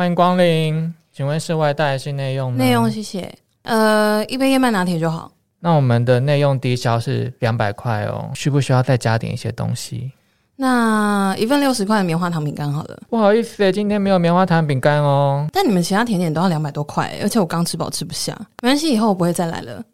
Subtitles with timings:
[0.00, 2.64] 欢迎光临，请问是外带还是内用呢？
[2.64, 3.30] 内用，谢谢。
[3.64, 5.30] 呃，一杯燕麦拿铁就好。
[5.58, 10.10] 那我们的内用低消是两百块哦，需不需要再加点一些东西？
[10.56, 12.98] 那一份六十块的棉花糖饼干好了。
[13.10, 15.46] 不好意思耶，今天没有棉花糖饼干哦。
[15.52, 18.34] 但你们其他甜点都要两百多块，而且我刚吃饱吃不下。
[18.62, 19.84] 没关系，以后我不会再来了。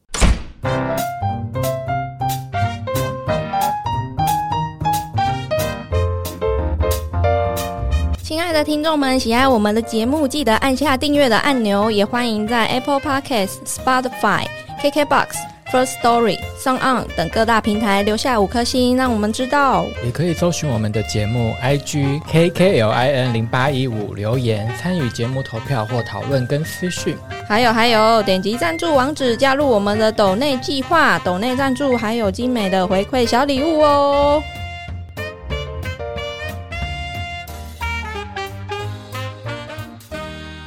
[8.57, 14.47] 的听众们，喜爱我们的节目，记得按下订阅的按钮，也欢迎在 Apple Podcast、Spotify、
[14.83, 15.27] KKBox、
[15.71, 19.85] First Story、Song On 等各大平台留下五颗星，让我们知道。
[20.03, 27.15] 也可以搜寻我们的节目 IG KKLIN 零八一五留言参与节目投票或讨论跟私讯。
[27.47, 34.43] 还有还有，点击赞助网址加入我们的抖内计划，抖内赞助还有精美的回馈小礼物哦。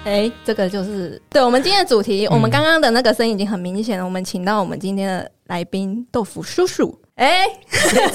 [0.09, 2.25] 哎，这个就是对我们今天的主题。
[2.29, 4.03] 我们刚刚的那个声音已经很明显了。
[4.03, 6.99] 我们请到我们今天的来宾豆腐叔叔。
[7.19, 8.07] 哎，直接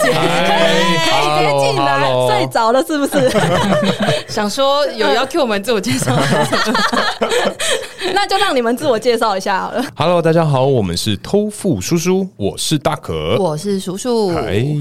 [1.61, 3.31] 进来，睡着了是不是？
[4.27, 6.17] 想说有要 Q 我们自我介绍，
[8.15, 9.85] 那就让你们自我介绍一下好了。
[9.95, 13.37] Hello，大家好，我们是偷富叔叔，我是大可。
[13.39, 14.33] 我是叔叔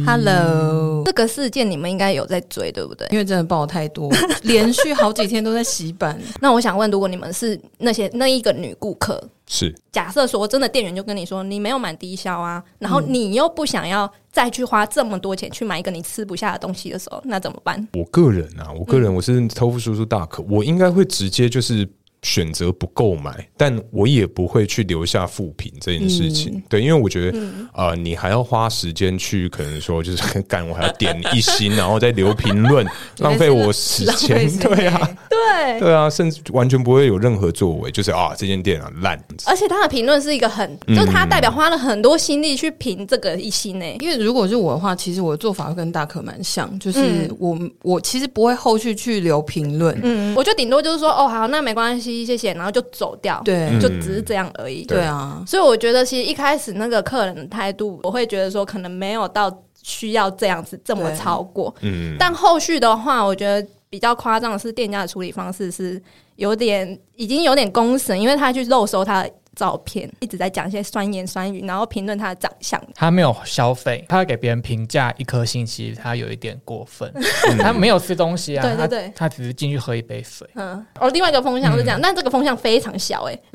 [0.05, 1.03] ，Hello。
[1.03, 3.05] 这个事件你们应该有在追，对不对？
[3.11, 4.09] 因为真的爆太多，
[4.43, 6.17] 连续好几天都在洗版。
[6.39, 17.88] 那我想问，如果你们是那些那一个女顾客，是假设说真的，店员就跟你说你没有满低消啊，然后你又不想要再去花这么多钱去买一个你吃不下的东西的时候，那怎么办？
[17.94, 21.88] 我个人啊，我个人我是偷富叔叔大可，我应该会直接就是。
[22.25, 26.64] 选择不购买，但我也不会去留下负评这件事情。
[26.69, 27.38] 对，因为我觉得，
[27.73, 32.88] 呃，你还要花时间去，可能说就是 干，我还要点一星，然后再留评论，
[33.19, 34.49] 浪费我时间。
[34.49, 35.17] 时间 对啊，
[35.64, 39.17] 对，对啊，甚至完全不会有任何作为，就是啊，这间店啊烂。
[39.45, 47.37] 而且他的评论是一个很，就是他代表花了很多心力去评这个一星呢、因为如果是我的话，其实我的做法会跟大可蛮像，就是嗯。
[47.39, 49.99] 我、我其实不会后续去留评论。
[50.02, 54.86] 嗯，我就顶多就是说，哦，好，那没关系，谢谢，然后就走掉，，对、就只是这样而已。
[54.86, 59.52] 对啊，所以我觉得，其实一开始那个客人的态度，我会觉得说，可能没有到
[59.82, 61.73] 需要这样子这么超过。
[61.82, 66.02] 嗯，但后续的话，我觉得比较夸张的是，店家的处理方式是
[66.37, 69.23] 有点已经有点公审，因为他去漏收他
[69.55, 72.81] 照片，一直在讲一些酸言酸语，然后评论他的长相。
[72.95, 77.11] 他没有消费，他给别人评价一颗星，其实他有一点过分。
[77.59, 80.47] 他没有吃东西啊，对对对他他只是进去喝一杯水。
[80.55, 83.39] 嗯，哦，另外一个风向是这样，但这个风向非常小哎、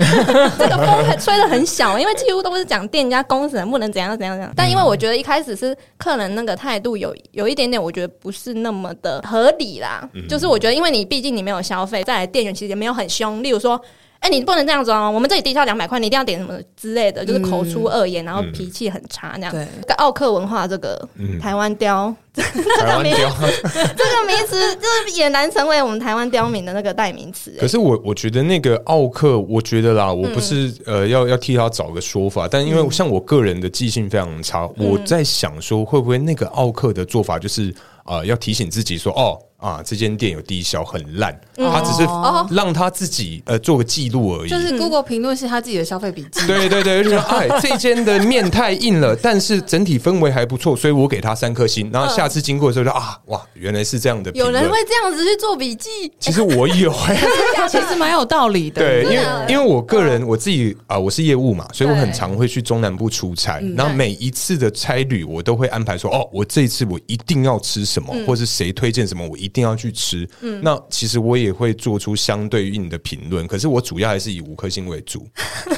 [0.58, 4.52] 这个风还吹的很小，因为几乎都是讲店家工人不能怎样怎样怎样。
[4.56, 10.08] 但因为我觉得一开始是客人那个态度有有一点点，我觉得不是那么的合理啦。
[10.28, 13.80] 就是我觉得，因为你毕竟你没有消费，再来店员其实也没有很凶，例如说。
[14.20, 15.10] 哎、你不能这样子哦！
[15.10, 19.52] 我们这里低消两百块，你一定要点什么之类的，就是口出恶言，然后脾气很差那样。
[19.52, 23.14] 对，这个奥克文化，这个嗯台湾雕 台湾雕。
[23.62, 27.52] 这个名词，就是也难成为我们台湾刁民的那个代名词。
[27.56, 37.74] 哎可是我我觉得那个奥克，我觉得啦，我不是、呃要要替他找个说法，但因为像我个人的记性非常差，我在想说会不会那个奥克的做法就是
[38.04, 44.48] 呃要提醒自己说哦啊这间店有低消很烂，他只是哦让他自己呃做个记录而已。
[44.48, 46.46] 就是 Google 评论是他自己的消费笔记。
[46.46, 51.90] 对对对，就说哎，这间的面太硬了，但是整体氛围还不错，所以我给他三颗星。
[51.92, 54.30] 然后下次经过的时候就啊，哇，原来是这样的。
[54.32, 55.90] 有人会这样子去做笔记，
[56.20, 57.16] 其实我有哎、
[57.68, 58.80] 其实蛮有道理的。
[58.80, 63.60] 对，因为因为我个人我自己啊、我是业务嘛，所以我很常会去中南部出差。
[63.76, 70.28] 然后每一次的差旅，我都会安排说，哦，我这一次我一定要吃什么，或是谁推荐什么，我一定要去吃。
[70.40, 75.26] 嗯那其实我也会做出相对应的评论，可是我主要还是以五颗星为主。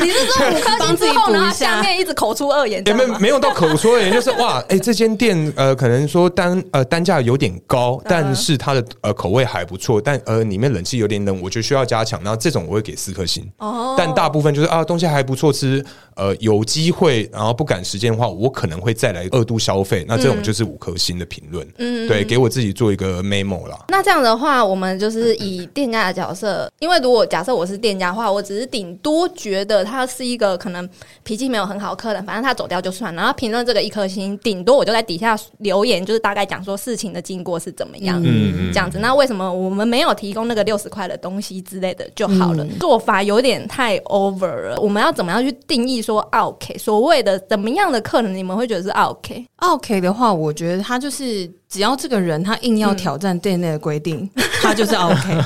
[0.00, 12.22] 你是说五颗星之后，然后下下面一直口出恶言，也 没没有到口出恶言，就是哇， 哎、这间店呃，可能说单呃单价有点高，但是它的呃口味还不错，但呃里面冷气有点冷，我觉得需要加强。
[12.22, 13.48] 然后这种我会给四颗星。
[13.58, 15.84] 哦但大部分就是啊东西还不错吃，
[16.14, 20.04] 呃有机会，然后不赶时间的话，我可能会再来二度消费。
[20.08, 23.86] 那这种就是五颗星的评论，嗯，对，给我自己做一个 memo 啦。
[23.88, 30.86] 那这样的话，我们就是以店家的角色，因为如果假设我是店家的话，我只是顶多觉得他是一个可能
[31.22, 38.98] 脾气没有很好的客人，反正他走掉就算，然后评论这个一颗星，顶多我就在底下留言，就是大概讲说事情的经过是怎么样，嗯这样子。
[38.98, 42.66] 那为什么我们没有提供那个六十块的东西之类的就好了？
[42.80, 44.80] 做法有点太 over 了。
[44.80, 46.76] 我们要怎么样去定义说 OK？
[46.76, 54.28] 所谓的怎么样的客人，你们会觉得是 OK？OK 的话，我觉得他就是只要这个人他硬要挑战店内的规定，
[54.62, 55.38] 他就是 OK。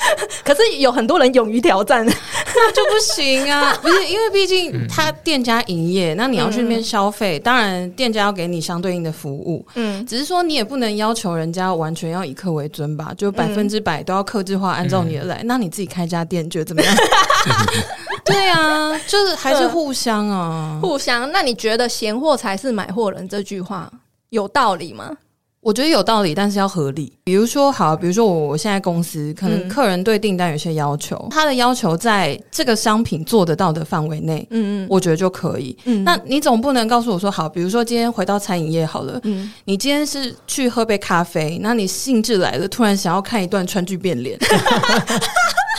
[0.44, 3.76] 可是有很多人勇于挑战，那就不行啊！
[3.80, 9.64] 不是因为毕竟他店家营业，那你要去那边消费，当然店家要给你相对应的服务。
[9.76, 15.42] 嗯，只是说你也不能要求人家完全要以客为尊吧，就百分之百都要克制化，按照你的来。
[15.44, 16.96] 那你自己开家店觉得怎么样？
[18.24, 20.78] 对啊，就是还是互相啊。
[20.82, 21.30] 互相。
[21.30, 23.90] 那你觉得“闲货才是买货人”这句话
[24.30, 25.16] 有道理吗？
[25.62, 27.12] 我觉得有道理，但是要合理。
[27.22, 35.76] 比如说，好，比如说我我现在公司可能客人对订单有些要求，他的要求在这个商品做得到的范围内，嗯嗯，我觉得就可以。
[35.84, 44.38] 嗯，那你总不能告诉我说，好，比如说今天回到餐饮业好了，嗯，你今天是去喝杯咖啡，那你兴致来了，突然想要看一段川剧变脸。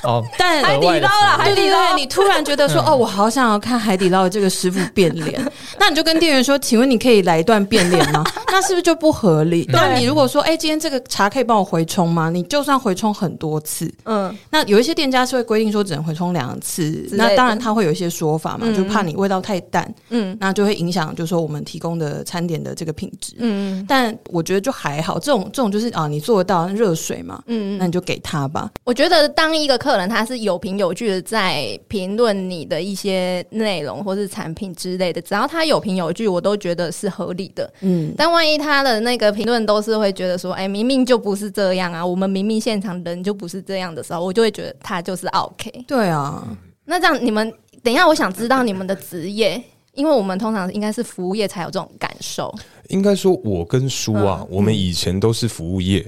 [0.04, 5.40] 哦，但海底捞啦，海底捞，你突然觉得说，哦，我好想要看海底捞的这个师傅变脸，
[5.80, 8.24] 那你就跟店员说，请问你可以来一段变脸吗？
[8.52, 9.68] 那是不是就不合理？
[9.72, 12.30] 那你如果说，哎，今天这个茶可以帮我回冲吗？
[12.30, 28.70] 你就算回冲很多次，嗯，那有一些店家是会规定说只能回冲两次，那当然他会有一些说法嘛，就怕你味道太淡，嗯，那就会影响，就是说我们提供的餐点的这个品质，嗯，但我觉得就还好，这种这种就是啊，你做得到热水嘛，嗯，那你就给他吧。
[28.84, 29.91] 我觉得当一个客。
[29.92, 37.70] 客人他是有凭有据的在评论你的一些内容或是产品之类的，只要他有凭有据，我都觉得是合理的。
[37.82, 45.84] 嗯，但万一他的那个评论都是会觉得说，哎，明明就不是这样啊，我们明明现场人就不是这样的时候，我就会觉得他就是 OK。
[45.86, 46.42] 对啊，
[46.86, 47.54] 那这样你们
[47.84, 49.62] 等一下，我想知道你们的职业，
[49.94, 52.50] 因为我们通常应该是服务业才有这种感受。
[52.92, 56.06] 应该说，我跟叔啊，我们以前都是服务业，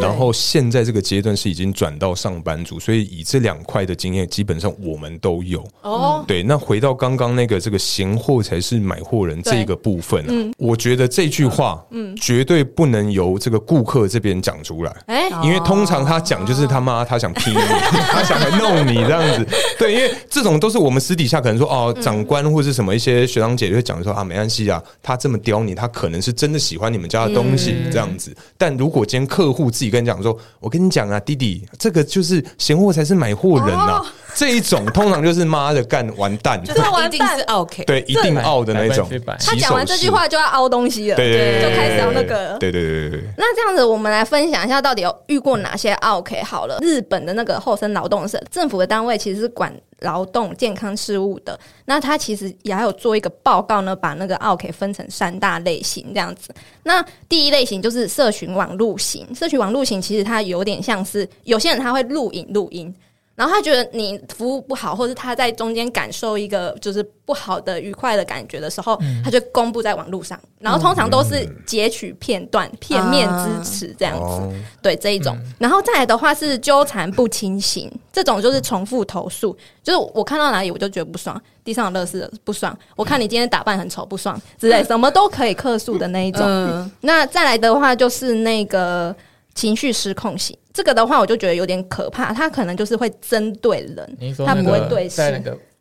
[0.00, 5.64] 然后现在这个阶段是已经转到上班族，所以以这两块的经验，基本上我们都有。
[5.82, 17.56] 哦，对，那回到刚刚那个这个闲货才是买货人这个部分啊，我觉得这句话，嗯，绝对不能由这个顾客这边讲出来，哎，因为通常他讲就是他妈他想批你，
[18.10, 19.46] 他想来弄你这样子，
[19.78, 26.23] 对，因为这种都是我们私底下可能说哦，长官或是什么一些学长姐就会讲说啊，没关系啊，他这么刁你，他可能。
[26.24, 34.02] 是真的喜欢你们家的东西这样子，但如果今天客户自己跟你讲说：“我跟你讲啊，弟弟，这个就是闲货才是买货人呐。”
[34.34, 39.08] 这一种通常就是妈的干完蛋，就是一定是 OK，对，一定傲的那种。
[39.40, 43.28] 他讲完这句话就要凹东西了，对，就开始要那个，对对对对对。
[43.36, 46.42] 那这样子，我们来分享一下，到底有遇过哪些 OK？
[46.42, 49.72] 好了，日本的那个厚生劳动省政府的单位，其实是管。
[50.00, 56.52] 劳动健康事务的，那他其实也还有做一个报告呢，把那个 OK 分成三大类型这样子。
[56.82, 62.94] 那第一类型就是社群网路型，社群网路型其实它有点像是有些人他会录影录音。
[63.34, 70.38] 然后他觉得你服务不好，或者他在中间感受一个就是不好的愉快的感觉的时候，他就公布在网络上。
[70.60, 75.36] 然后通常都是截取片段、片面支持这样子，对这一种。
[75.58, 86.90] 然后再来的话是纠缠不清醒，这种就是重复投诉，就是我看到哪里我就觉得不爽，地上有乐事不爽，我看你今天打扮很丑不爽之类， 什么都可以客诉的那一种。
[87.00, 89.14] 那再来的话就是那个。
[89.54, 92.32] 情绪失控型，这个的话我就觉得有点可怕。
[92.32, 95.20] 他可能就是会针对人，他不会对事。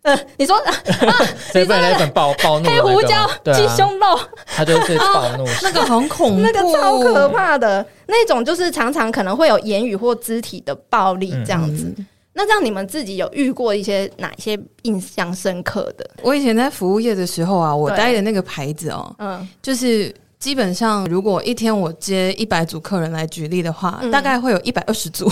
[0.03, 0.57] 呃，你说，
[1.55, 11.95] 你说那本暴暴怒黑胡椒鸡胸肉，他就是暴怒，那个很恐怖，那个超可怕的那种，就是常常可能会有言语或肢体的暴力这样子。
[12.33, 16.05] 那这样你们自己有遇过一些哪些印象深刻的？
[16.21, 20.13] 我以前在服务业的时候啊，我待的那个牌子哦，嗯，就是。
[20.43, 25.31] 基本上，如果一天我接一百组客人来举例的话，大概会有一百二十组，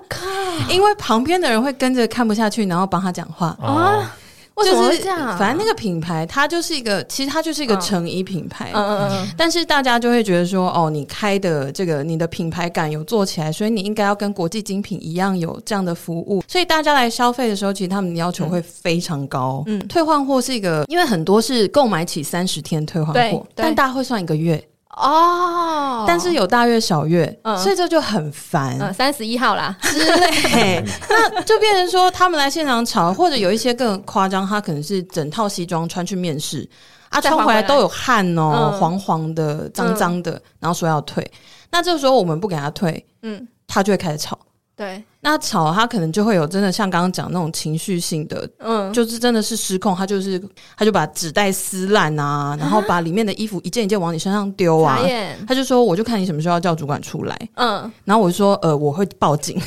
[0.70, 3.48] 因为旁边的人会跟着看不下去，然后帮他讲话。
[3.60, 4.16] 啊。
[4.56, 5.36] 为什么会这样？
[5.38, 8.70] 反正那个品牌，它就是一个，其实它就是一个成衣品牌。
[8.74, 9.28] 嗯嗯嗯。
[9.36, 16.42] 但是大家就会觉得说，哦，你开的这个，你的品牌感有做起来，所以你应该要跟国际精品一样有这样的服务。
[16.48, 19.62] 所以大家来消费的时候，其实他们的要求会非常高。
[19.66, 19.78] 嗯。
[19.88, 24.62] 退换货是一个，因为很多是购买起三十天退换货，但大家会算一个月。
[24.96, 28.76] 哦，但是有大月小月，所以这就很烦。
[28.80, 36.66] 嗯，三十一号啦之类， 那就变成说他们来现场吵，或者有一些更夸张，他可能是整套西装穿去面试，
[37.10, 41.30] 啊，穿回来都有汗哦，黄黄的、脏脏的，然后说要退。
[41.70, 44.38] 那这个时候我们不给他退，嗯，他就会开始吵。
[44.74, 45.04] 对。
[45.28, 50.40] 那吵他可能就会有真的像刚刚讲那种情绪性的，嗯，就是真的是失控，他就是
[50.78, 55.00] 他就把纸袋撕烂啊，然后把里面的衣服一件一件往你身上丢啊，
[55.48, 59.60] 他就说我就看你什么时候要叫主管出来，嗯，然后我就说呃我会报警，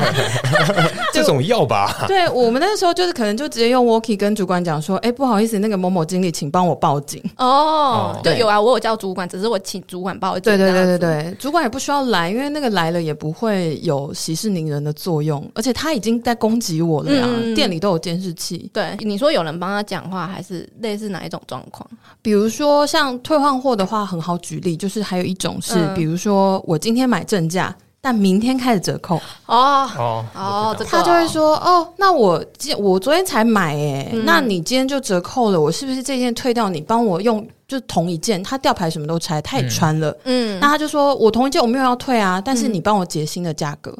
[1.14, 2.04] 这种要吧？
[2.06, 7.22] 对我们那个时候就是可能就直接用 walkie 跟主管讲说，哎不好意思，那个某某经理请帮我报警。
[7.38, 14.57] 哦，对有啊，我有叫主管，只是我请主管报警，对对对对对，主管也不需要来，因为那个来了也不会有息事。
[14.58, 17.24] 领人的作用，而且他已经在攻击我了呀。
[17.26, 21.88] 嗯店里都有监视器，对，你说有人帮他讲话，还是类似哪一种状况？
[22.20, 27.74] 比如说像退换货的话，很好举例，就是还有一种是，嗯比如说我今天买正价。
[28.00, 36.70] 但明天开始折扣，哦哦哦，他就会说：“哦，那我今我昨天才买诶、嗯那你今天就折扣了，我是不是这件退掉？
[36.70, 40.16] 你帮我用就同一件，他吊牌什么都拆，他也穿了。
[40.24, 43.92] 嗯，那他就说我同一件我没有要退啊，但是嗯你帮我结新的价格，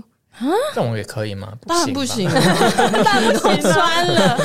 [0.75, 1.53] 这种也可以吗？
[1.67, 4.39] 当然不行， 当然不行，穿了。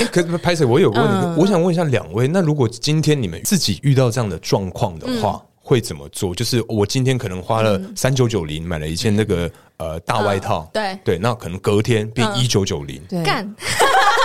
[0.00, 1.36] 哎，可是拍摄，我有个问题，嗯。
[1.36, 6.34] 我想问一下两位，那如果今天你们自己遇到这样的状况的话，会怎么做？
[6.34, 10.98] 就是我今天可能花了三九九零买了一件那个呃大外套，对。
[11.04, 13.44] 对，那可能隔天变一嗯九九零，对，干，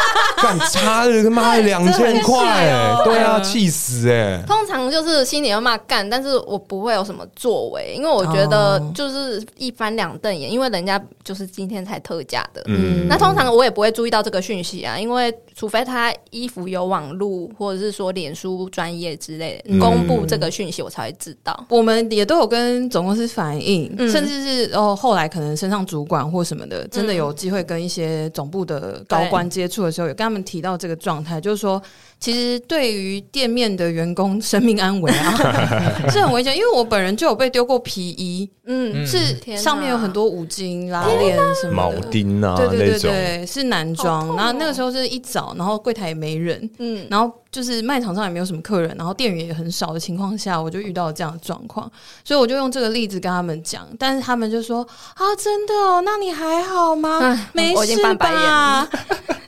[0.46, 4.42] 干差了他妈的两千块，哎对啊，嗯气死哎！
[4.46, 8.92] 通常就是心里要骂干，但是我不会有什么作为，因为我觉得哦。
[8.96, 12.64] 就是一翻两瞪眼，因为人家就是今天才特价的。
[12.68, 13.08] 嗯。
[13.08, 19.80] 那通常我也不会注意到这个讯息啊，因为除非他衣服有网路或者是说脸书专业之类的嗯。
[19.80, 21.66] 公布这个讯息，我才会知道。
[21.70, 24.10] 我们也都有跟总公司反映，嗯。
[24.10, 31.82] 甚至是哦，后来可能升上主管或什么的，真的有机会跟一些总部的高官接触的时候，有跟他们提到这个状态，就是说，
[32.20, 35.34] 其实对于店面的员工生命安危啊，
[36.10, 36.56] 是很危险。
[36.56, 42.10] 因为我本人就有被丢过皮衣，嗯，是上面有很多五金拉链什么铆。
[42.10, 44.36] 钉啊对对对，对，是男装。
[44.36, 51.90] 然后那个时候是一早，然后柜台也没人，嗯，然后就是卖场上也没有什么客人，然后店员也很少的情况下，我就遇到这样的状况，
[52.26, 57.20] 所以我就用这个例子跟他们讲，但是他们就说啊，真的哦，那你还好吗？
[57.22, 58.90] 唉没事吧了？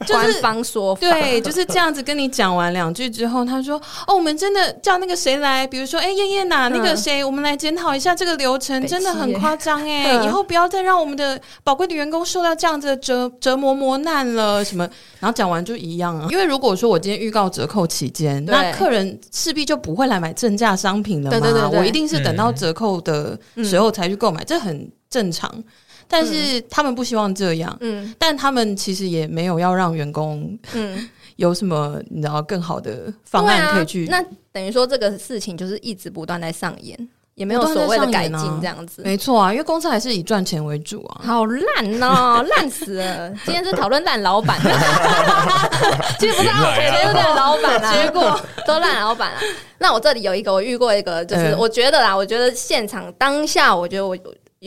[0.07, 0.37] 官 就是。
[0.39, 14.63] 方说法，对，就是这样子跟你讲完两句之后，他说：“哦，我们真的叫那个谁来，比如说，哎，燕燕呐，那个嗯谁，我们来检讨一下这个流程，真的很夸张哎， 嗯以后不要再让我们的宝贵的员工受到这样子的折折磨磨难了。
[14.63, 14.87] 什么？
[15.19, 21.79] 然后讲完就一样啊，因为如果说我今天预告折扣期间，那客人势必就不会来买正价商品了嘛，对对对对。
[21.79, 25.63] 我一定是等到嗯折扣的时候才去购买，这很正常。
[26.07, 28.13] 但是他们不希望这样，嗯。
[28.19, 34.05] 但他们其实也没有要让员工嗯， 有什么你知道更好的方案可以去。
[34.07, 36.97] 啊那等于说这个事情就是一直不断在上演，
[37.37, 39.03] 也没有所谓的改进，这样子。
[39.05, 41.21] 没错啊，因为公司还是以赚钱为主啊。
[41.23, 43.29] 好烂哦， 烂死了！
[43.45, 44.59] 今天是讨论烂老板，
[46.19, 49.37] 其实不是啊，其实是烂老板啊，结果都烂老板啊。
[49.77, 54.17] 那我这里有一个，我遇过一个，就是嗯我觉得啦，我觉得现场当下，我觉得我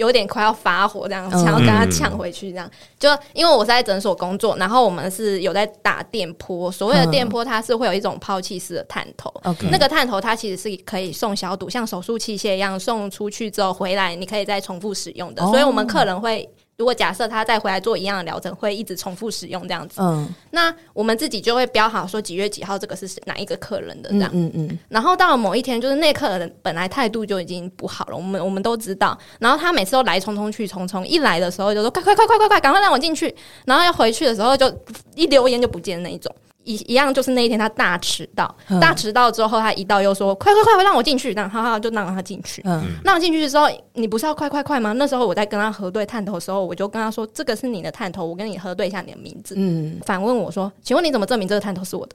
[0.01, 1.39] 有有点快要发火，这样嗯。
[1.45, 2.69] 想要跟他呛回去，这样。
[2.99, 9.33] 就因为我是在诊所工作，然后我们是有在打电波，所谓的电波，它是会有一种抛弃式的探头。
[9.71, 15.45] 那个探头它其实是可以送消毒，像手术器械一样送出去之后回来，你可以再重复使用的。
[15.45, 15.47] 哦。
[15.47, 20.01] 所以我们客人会，如果假设他再回来做一样的疗程，会一直重复使用这样子。
[20.01, 24.31] 嗯那我们自己就会标好说几月几号这个是哪一个客人的这嗯样。
[24.33, 29.17] 嗯嗯，然后到了某一天，就是那客人本来态度就已经不好了，我们我们都知道。
[29.39, 33.35] 然后他每次都来匆匆去匆匆，一来的时候就说快快快快快快，赶快让我进去。
[33.67, 34.67] 然后要回去的时候就
[35.15, 36.35] 一留言就不见那一种。
[36.75, 42.63] 一一样就是那一天他大迟到，嗯大迟到之后他一到又说快快快让我进去，然后好好就让他进去。
[42.65, 44.93] 嗯让我进去的时候，你不是要快快快吗？
[44.93, 49.55] 那时候我在跟他核对探头的时候，我就跟他说这个是你的探头，我跟你核对一下你的名字。
[49.59, 52.15] 嗯，反问我说：“请问你怎么证明这个探头是我的？”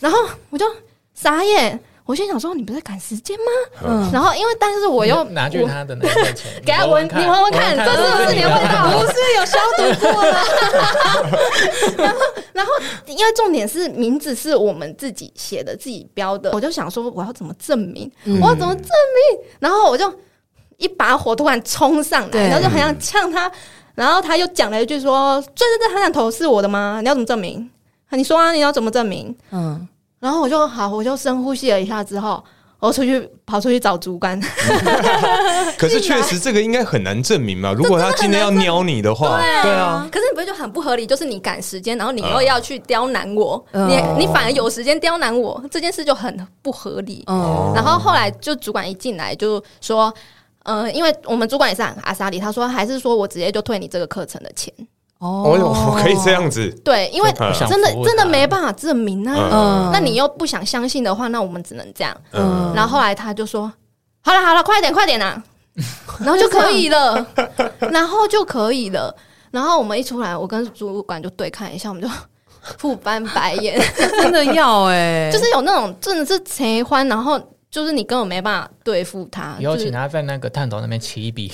[0.00, 0.64] 然后我就
[1.12, 1.78] 傻眼，
[2.10, 3.44] 我心想说：“你不是赶时间吗？”
[3.86, 8.90] 嗯然后因为但是我又拿去他的那个钱，给他闻，你闻闻看，这是不是你的味道？
[8.98, 10.38] 不是有消毒过了，
[11.96, 12.18] 然后
[12.52, 12.72] 然后
[13.06, 18.10] 因为重点是名字是我们自己写的、自己标的，我就想说我要怎么证明？
[18.24, 19.46] 嗯我要怎么证明？
[19.60, 20.12] 然后我就
[20.78, 23.50] 一把火突然冲上来，然后就很想呛他。
[23.94, 27.00] 然后他又讲了一句说：“这这这探头是我的吗？
[27.02, 27.70] 你要怎么证明？
[28.12, 29.86] 你说啊，你要怎么证明？”嗯，
[30.20, 32.44] 然后我就好，我就深呼吸了一下之后，
[32.78, 34.38] 我出去跑出去找主管。
[35.78, 37.72] 可是确实这个应该很难证明嘛。
[37.72, 41.06] 如果他今天要撩你的话，对啊，可是你不会就很不合理？
[41.06, 47.24] 就是你赶时间，然后你又要去刁难我，嗯你你反而有时间刁难我，这件事就很不合理。
[47.26, 50.12] 嗯然后后来就主管一进来就说。
[50.64, 54.70] 呃，因为我们主管也是很阿萨里，他说还是说我直接就退你这个课程的钱。
[55.20, 59.50] 哦我，可以这样子，对，因为真的真的没办法证明啊。
[59.52, 62.16] 嗯那你又不想相信的话，那我们只能这样。
[62.32, 63.70] 嗯然后后来他就说
[64.24, 65.42] ：“好了好了，快点快点啊！”
[66.20, 67.24] 然后就可以了，
[67.92, 69.14] 然后就可以了。
[69.50, 72.08] 然后我们一出来，我跟主管就对看一下，我们就
[72.80, 77.38] 互翻白眼， 真的要哎，就是有那种真的是贼欢，然后
[77.70, 79.56] 就是你根本没办法对付他。
[79.60, 81.52] 以后请他在那个探头那边起 一笔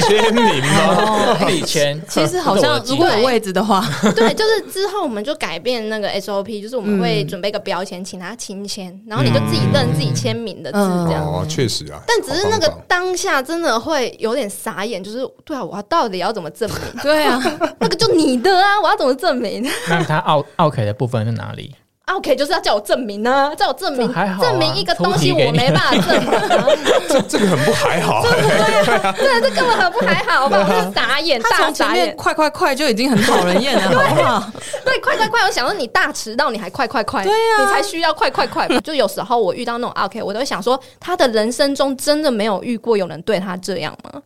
[0.00, 1.34] 签名吗？
[1.46, 2.00] 笔签。
[2.08, 3.80] 其实好像如果有位置的话，
[4.16, 11.24] 对，就是之后我们就改变那个 SOP，就是我们会准备一个标签，请他亲签，然后你就自己认自己签名的字嗯这样。
[11.24, 16.78] 哦，确实啊，但只是那个当下真的会有点傻眼，就是对啊，我到底要怎么证明？
[17.02, 17.40] 对啊，
[17.78, 21.72] 那个就你的啊，我要怎么证明那他奥奥 K 的部分是哪里？
[22.04, 26.66] 啊？OK，就是要叫我证明啊，叫我证明，这还好啊证明一个东西我没办法证明啊。
[27.08, 30.58] 这这个很不还好、对，这根本很不还好吧？
[30.58, 32.16] 我就傻眼，大他从前傻眼。
[32.16, 34.50] 快快快就已经很讨人厌了， 好不好？
[34.84, 35.42] 对，快快快！
[35.42, 38.80] 我想说你大迟到，你还快快快，对啊你才需要快快快吧。
[38.82, 44.20] 就有时候我遇到那种 OK，我都会想说，他的人生中真的没有遇过有人对他这样吗？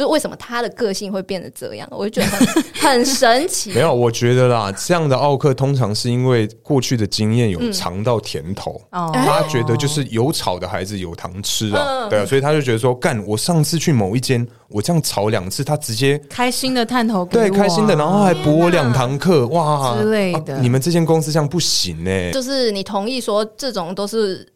[0.00, 1.86] 就是为什么他的个性会变得这样？
[1.90, 3.70] 我就觉得很很神奇。
[3.76, 3.80] 没。
[3.80, 9.10] 有，我觉得啦，这样的奥克通常是因为过去的经验有尝到甜头，哦。
[9.12, 12.08] 他觉得就是有吵的孩子有糖吃啊，嗯。
[12.08, 17.28] 对啊，所以他就觉得说，干，我上次去某一间，我这样炒两次，他直接开心的探头啊。
[17.30, 20.54] 对开心的，然后还补我两堂课，哇之类的。
[20.54, 24.50] 啊你们这间公司这样不行呢、就是你同意说这种都是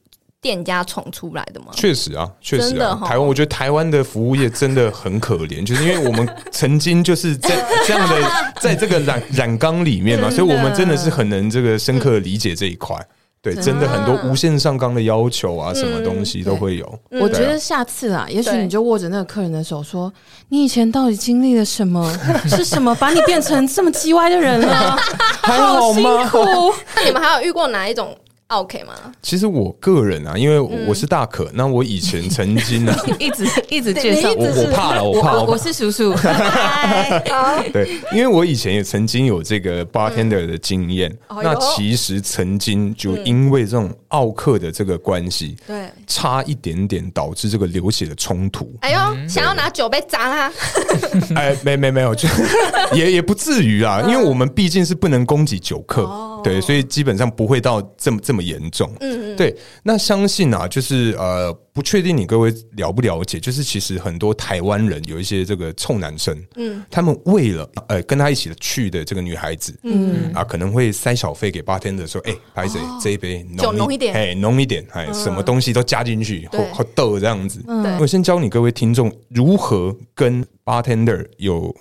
[0.44, 1.68] 店家宠出来的吗？
[1.72, 12.94] 确实啊，确实啊，台湾，我觉得台湾的服务业真的很可怜，就是因为我们曾经就是在 这样的在这个染染缸里面嘛，所以我们真的是很能这个深刻理解这一块。
[13.40, 16.98] 对，真的很多无限上纲的要求啊，什么东西都会有。
[17.10, 20.10] 我觉得下次啊，也许你就握着那个客人的手说
[20.48, 22.10] ：“你以前到底经历了什么？
[22.48, 24.96] 是什么把你变成这么叽歪的人了？
[25.44, 26.26] 还好辛吗？
[26.30, 26.42] 苦。
[26.96, 28.16] 那你们还有遇过哪一种
[28.48, 28.92] OK 吗？
[29.22, 36.14] 其实我个人啊，因为我我是大可，那我以前曾经啊， 一直一直介绍，我我怕了，我怕，我是叔叔，
[37.72, 41.10] 对，因为我以前也曾经有这个 bartender 的经验，
[41.42, 48.70] 那其实曾经就因为这种奥克的这个关系，对，差一点点导致这个流血的冲突。
[48.80, 48.98] 哎呦，
[49.28, 50.52] 想要拿酒杯砸他，
[51.34, 52.28] 哎，没没没有，就
[52.92, 56.04] 也也不至于啊，因为我们毕竟是不能攻击酒客，
[56.44, 58.92] 对，所以基本上不会到这么这么严重。
[59.00, 59.56] 嗯，对。
[59.82, 70.30] 那相信啊，就是呃，不确定你各位了不了解，就是其实很多台湾人有一些这个臭男生，嗯，他们为了呃跟他一起去的这个女孩子，嗯。
[70.34, 74.14] 啊，可能会塞小费给 bartender 说，哎，拍谁这一杯酒浓一点。
[74.14, 77.62] 哎，浓一点，哎，什么东西都加进去，好好逗这样子。
[77.66, 77.98] 对。
[78.00, 81.74] 我先教你各位听众如何跟 bartender 有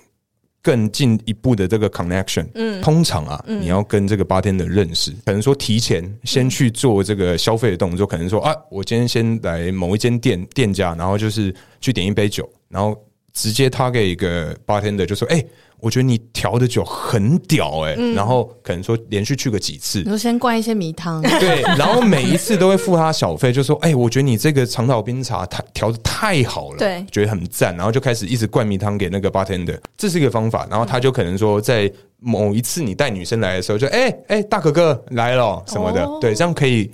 [0.64, 2.46] 更进一步的这个 connection。
[2.54, 12.98] 嗯，通常啊，你要跟这个 bartender 认识，可能说提前先去做这个消费的动作，可能说啊，我今天先来某一间店店家，然后就是去点一杯酒，然后
[13.34, 15.44] 直接他给一个 bartender 就说，哎、
[15.80, 19.98] 我觉得你调的酒很屌哎、然后可能说连续去个几次。
[19.98, 27.04] 你，就先灌一些米汤， 对，然后每一次都会付他小费，就说：“哎、我觉得你这个长岛冰茶太调的太好了，对。
[27.10, 30.66] 觉得很赞。”然后就开始一直灌米汤给那个 bartender，这是一个方法。
[30.70, 36.18] 然后他就可能说，在某一次你带女生来的时候就，哎哎、大哥哥来了什么的，哦。
[36.20, 36.88] 对，这样可以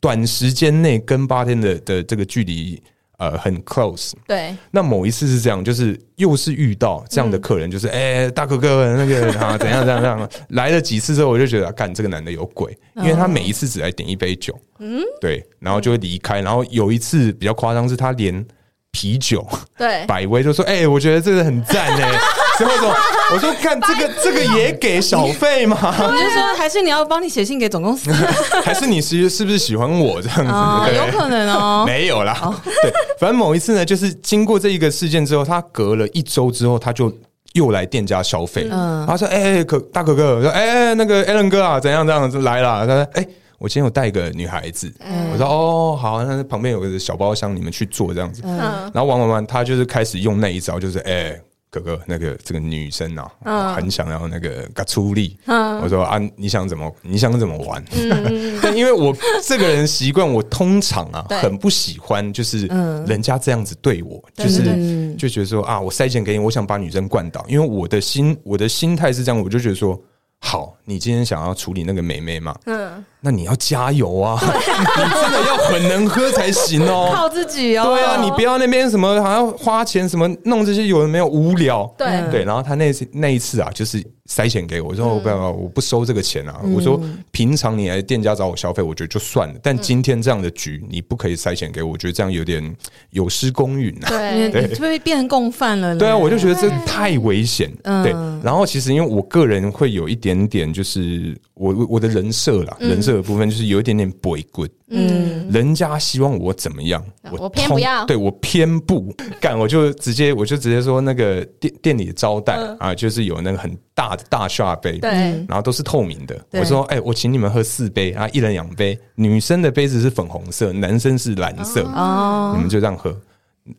[0.00, 2.82] 短时间内跟 bartender 的这个距离
[3.22, 4.12] 呃很 close。
[4.26, 18.44] 对，那某一次是这样，就是又是遇到这样的客人，就是哎、大哥哥那个啊怎样怎样怎样，来了几次之后，我就觉得啊干、这个男的有鬼，因为他每一次只来点一杯酒，嗯，对，然后就会离开，然后有一次比较夸张，是他连
[18.92, 19.44] 啤酒
[19.76, 22.12] 对，百威就说，哎、我觉得这个很赞哎、
[22.58, 22.94] 什么什么，
[23.32, 25.76] 我说看这个这个也给小费吗？
[26.12, 28.12] 你就说还是你要帮你写信给总公司。
[28.62, 30.52] 还是你是是不是喜欢我这样子？
[30.52, 31.84] 啊，有可能哦。
[31.88, 32.38] 没有啦，
[32.82, 37.10] 对，反正某一次呢，就是经过这一个事件之后，他隔了一周之后，他就
[37.54, 39.06] 又来店家消费，嗯。
[39.06, 43.26] 他说：“哎、可大哥哥，我说哎、那个 Alan 哥啊，怎样怎样来了？”他说：“哎、
[43.62, 44.92] 我今天有带一个女孩子。
[45.32, 48.42] 我说：“哦，好，那旁边有个小包厢，你们去坐这样子。
[48.44, 48.58] 嗯，
[48.92, 55.38] 然后玩玩玩，他就是开始用那一招，就是哎、哥哥，那个这个女生啊，嗯很想要那个嘎出力。
[55.46, 57.80] 嗯我说啊，你想怎么你想怎么玩？
[58.60, 69.96] 但因为我这个人习惯，我通常啊很不喜欢，就是嗯人家这样子对我，对就是就觉得说啊，我塞钱给你，我想把女生灌倒，因为我的心我的心态是这样，我就觉得说。
[70.44, 72.54] 好，你今天想要处理那个美眉嘛？
[72.66, 74.36] 嗯，那你要加油啊！
[74.42, 77.12] 你真的要很能喝才行哦。
[77.14, 77.84] 靠自己哦。
[77.86, 81.86] 对啊，你不要那边什么好像花钱什么弄这些有的没有无聊。
[81.96, 86.58] 对嗯对，然后他那次那一次啊，就是塞钱给我，我说我不要，我不收这个钱啊。
[86.74, 86.98] 我说
[87.32, 92.74] 平常你来店家找我消费，我觉得就算了，但今天这样的局，你不可以塞钱给我，我觉得这样有点
[93.10, 94.32] 有失公允啊。
[94.32, 95.94] 你对，你就会变成共犯了。
[95.98, 97.70] 对啊，我就觉得这太危险。
[97.82, 104.70] 嗯对，然后其实因为我个人会有一点点，就是我我我的人设啦，人设的部分就是有一点点 boy good。
[104.92, 107.02] 嗯，人家希望我怎么样，
[107.38, 108.04] 我偏不要。
[108.04, 109.12] 对我偏不。
[109.40, 115.00] 干，我就直接我就直接说那个店店里的招待、啊，就是有那个很大的大下杯，嗯。
[115.00, 115.10] 对
[115.48, 116.38] 然后都是透明的。
[116.52, 118.98] 我说，哎、我请你们喝四杯啊，一人两杯。
[119.14, 122.52] 女生的杯子是粉红色，男生是蓝色，哦。
[122.54, 123.16] 你们就这样喝。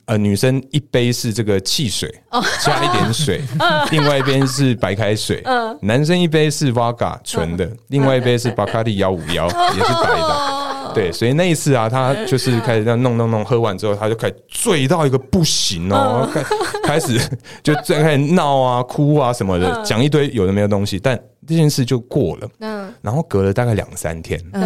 [0.05, 2.41] 呃，女生一杯是这个汽水，哦。
[2.63, 3.41] 加一点水，
[3.91, 5.41] 另外一边是白开水。
[5.43, 5.77] 嗯。
[5.81, 10.52] 男生一杯是 Vaga 纯的，另外一杯是巴卡利幺五幺，也是白的。
[10.93, 16.43] 哦，对，所以那一次啊，他就是开始这样弄弄弄，喝完之后他就开始醉到一个不行哦，开
[16.83, 17.19] 开始
[17.61, 22.47] 就最开始闹啊、哭啊什么的，讲一堆有的没的东西，但这件事就过了。
[22.59, 24.61] 嗯，然后隔了大概两三天，对，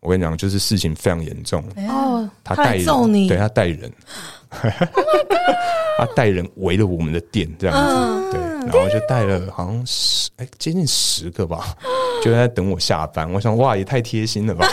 [0.00, 3.92] 我跟你讲，就是事情非常严重，哦，他他带人，来揍你，对他带人，
[5.98, 8.40] 他带人围了我们的店这样子，对，
[8.72, 11.74] 然后就带了好像十哎接近十个吧，
[12.22, 13.30] 就在等我下班。
[13.32, 14.66] 我想哇，也太贴心了吧，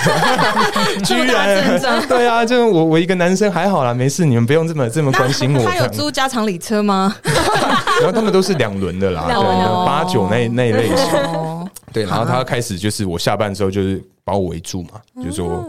[1.03, 5.63] 居然对啊，就我我一个男生还好啦，没事，你们不用这么这么关心我。
[5.63, 7.15] 他有租加长礼车吗？
[8.01, 10.97] 然后他们都是两轮的啦， 对，八九那那一类型。
[11.21, 15.67] 哦，对，然后他开始就是我下班之后就是把我围住嘛，就说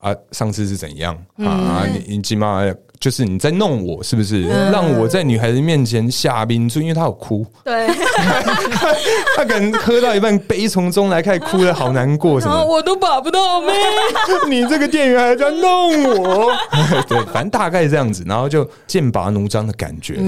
[0.00, 1.86] 啊，上次是怎样啊？
[1.86, 2.62] 你你起码
[2.98, 4.42] 就是你在弄我，是不是？
[4.72, 7.86] 让我在女孩子面前下冰柱，因为她有哭，对，
[9.36, 12.64] 他可能喝到一半悲从中来，开始哭的好难过什么。
[12.64, 13.72] 我都把不到妹，
[14.48, 16.50] 你这个店员还在弄我，
[17.08, 20.18] 对，反正大概这样子，然后就剑拔弩张的感觉。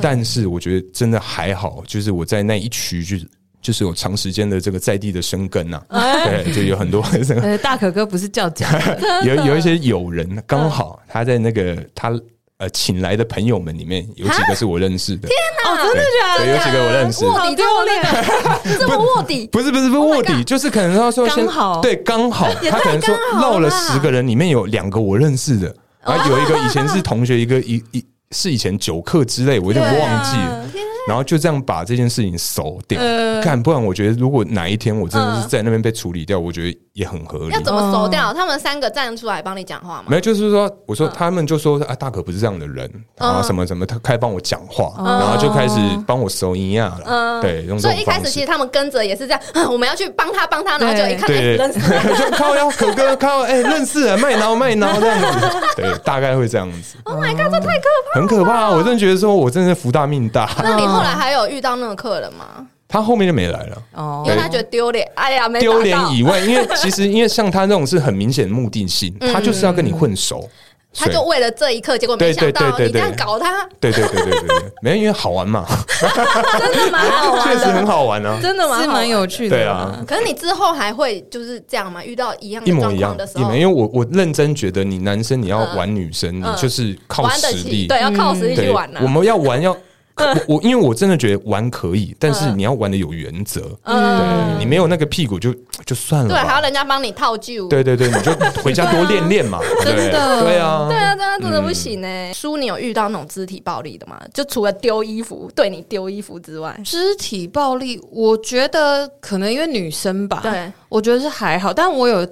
[0.00, 3.26] 但是我觉得真的还好，就是我在那一区就是。
[3.64, 8.68] 就是有长时间的这个在地的生根呐、对，就有很多 这个呃，大可哥不是叫假，
[9.24, 12.10] 有有一些友人刚好他在那个他
[12.58, 15.26] 呃请来的朋友们里面有几个是我认识的，
[15.64, 17.24] 哦，真的假的，有几个我认识。
[17.24, 21.80] 卧底这么那个，这么卧底， 不是不是不是卧底，就是可能他说先刚好。
[21.80, 25.74] 对刚好，他可能说漏了绕了十个人，里面有两个我认识的，
[26.04, 30.66] 然后有一个以前是同学，一个一一是以前酒客之类，我有点忘记了。
[31.06, 33.00] 然后就这样把这件事情熟掉，
[33.42, 37.60] 看不然我觉得如果哪一天我真的是在那边被处理掉，我觉得也很合理要。
[37.60, 38.32] 怎么熟掉？
[38.32, 40.04] 他们三个站出来帮你讲话吗？
[40.06, 45.74] 没有，就是说，我说他们就说啊，大可不是这样的人啊，什么什么，他开始帮我讲话，然后就开始
[46.06, 47.98] 帮我收音呀了，对，用这所种方式。
[47.98, 51.80] 以一开始其实他们跟着也是这样，啊我们要去帮他帮他，然后就一看哎对认识，
[52.16, 56.96] 就靠要可哥靠哎 认识了卖挠卖挠这样子，对，大概会这样子。
[57.04, 60.48] Oh my god，这太可怕很可怕、啊，我真的觉得说我真的是福大命大。
[60.62, 62.66] 那你后来还有遇到那个客人吗？
[62.94, 64.22] 他后面就没来了，哦。
[64.24, 70.48] 因为他觉得丢脸，哎呀，没丢脸以外，因为其实因为像他这种是很明显的目的性，他就是要跟你混熟，
[70.96, 75.66] 他就为了这一刻，结果没想到你这样搞他，对对对对对对，没有因为好玩嘛，
[75.98, 80.00] 真的蛮 好玩，确实很好玩啊，真的蛮是蛮有趣的，对啊。
[80.06, 82.04] 可是你之后还会就是这样吗？
[82.04, 89.00] 遇到一样一模一样的时候因为我我认真觉得你男生你要玩女生，你就是靠实力，对，要靠实力去玩，啊。
[89.02, 89.08] 我。
[89.08, 89.76] 们要玩要。
[90.16, 95.54] 我我因为我真的觉得玩可以，但是你要玩的有原则，对你没有那个屁股就
[95.86, 96.64] 就算了对，还要。
[96.64, 100.40] 人家帮你套句，对对对，你就回家多练练嘛， 真的。
[100.42, 104.18] 对啊，对啊，真的真的不行哎、叔，你有遇到那种肢体暴力的吗？
[104.32, 110.72] 就除了丢衣服对你丢衣服之外，肢体暴力，我觉得可能因为女生吧，对。
[110.88, 112.26] 我觉得是还好，但我有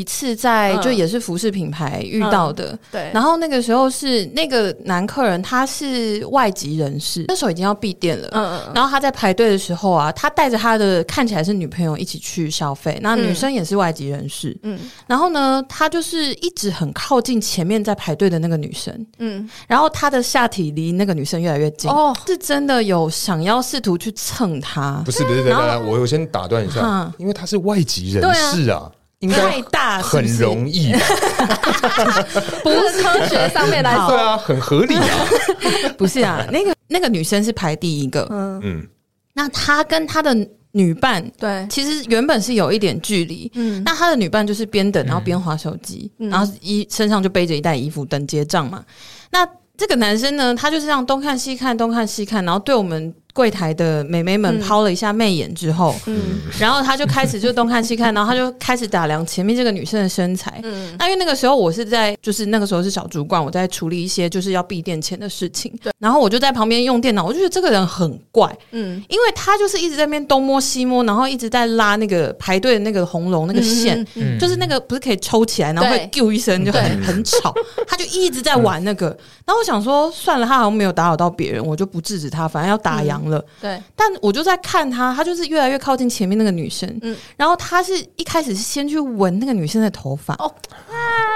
[0.00, 0.82] 一次在嗯。
[0.82, 14.78] 就也是服饰品牌遇到的，对，然后那个时候是那个男客人他是外籍人士，那时候已经要闭店了，嗯嗯嗯，然后他在排队的时候啊，他带着他的看起来是女朋友一起去消费，那女生也是外籍人士，嗯。
[15.06, 22.16] 然后呢，他就是一直很靠近前面在排队的那个女生，嗯，然后他的下体离那个女生越来越近，哦。
[22.26, 25.02] 是真的有想要试图去蹭她。
[25.04, 30.92] 不，是不是，等等，我我先打断一下嗯，因为他是外籍人士啊，应该太大很容易，
[32.62, 35.28] 不是科学上面来说，对啊，很合理啊，
[35.98, 38.86] 不是啊，那个那个女生是排第一个，嗯，嗯，
[39.34, 40.34] 那她跟她的
[40.72, 43.82] 女伴对，其实原本是有一点距离，嗯。
[43.84, 46.28] 那她的女伴就是边等然后边划手机，嗯。
[46.28, 48.84] 然后衣身上就背着一袋衣服等结账嘛。
[49.30, 54.60] 那这个男生呢，他就是这样东看西看，东看西看，然后对我们柜台的美眉们嗯。
[54.60, 56.40] 抛了一下媚眼之后，嗯。
[56.58, 60.60] 然后他就开始就东看西看，然后他就开始打量前面这个女生的身材。
[60.64, 65.72] 嗯，那因为那个时候我是在，就是那个时候是小主管，我在处理一些就是要闭店前的事情。
[65.80, 77.54] 对，然后我就在旁边用电脑，我就觉得这个人很怪，嗯，因为他就是一直在那边东摸西摸，然后一直在拉那个排队的那个红龙那个线，嗯就是那个不是可以抽起来，然后会对啾一声就很很吵，
[77.86, 79.06] 他就一直在玩那个。
[79.46, 83.42] 然后我想说，算了，他好像没有打扰到别人，我就不制止他，反正要打烊了。
[83.60, 87.16] 对，但我就在看他，他就是越来越靠近前面那个女生，嗯。
[87.36, 90.52] 然后他是一开始是先去闻那个女生的头发，哦。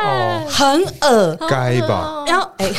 [0.05, 1.37] 哦，很恶。
[1.49, 2.25] 该吧？
[2.27, 2.71] 然后哎，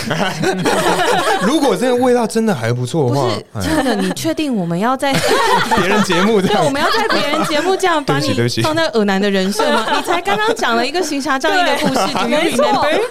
[1.41, 3.61] 如果这个味道真的还不错的话不是，哎。
[3.61, 5.13] 亲爱的，你确定我们要在
[5.77, 8.61] 别人节目这对，我样们要在别人节目这样把你对不起对不起。
[8.61, 9.85] 放在恶男的人设吗？
[9.95, 12.65] 你才刚刚讲了一个行侠仗义的故事，Do you 没错。
[12.65, 13.01] remember？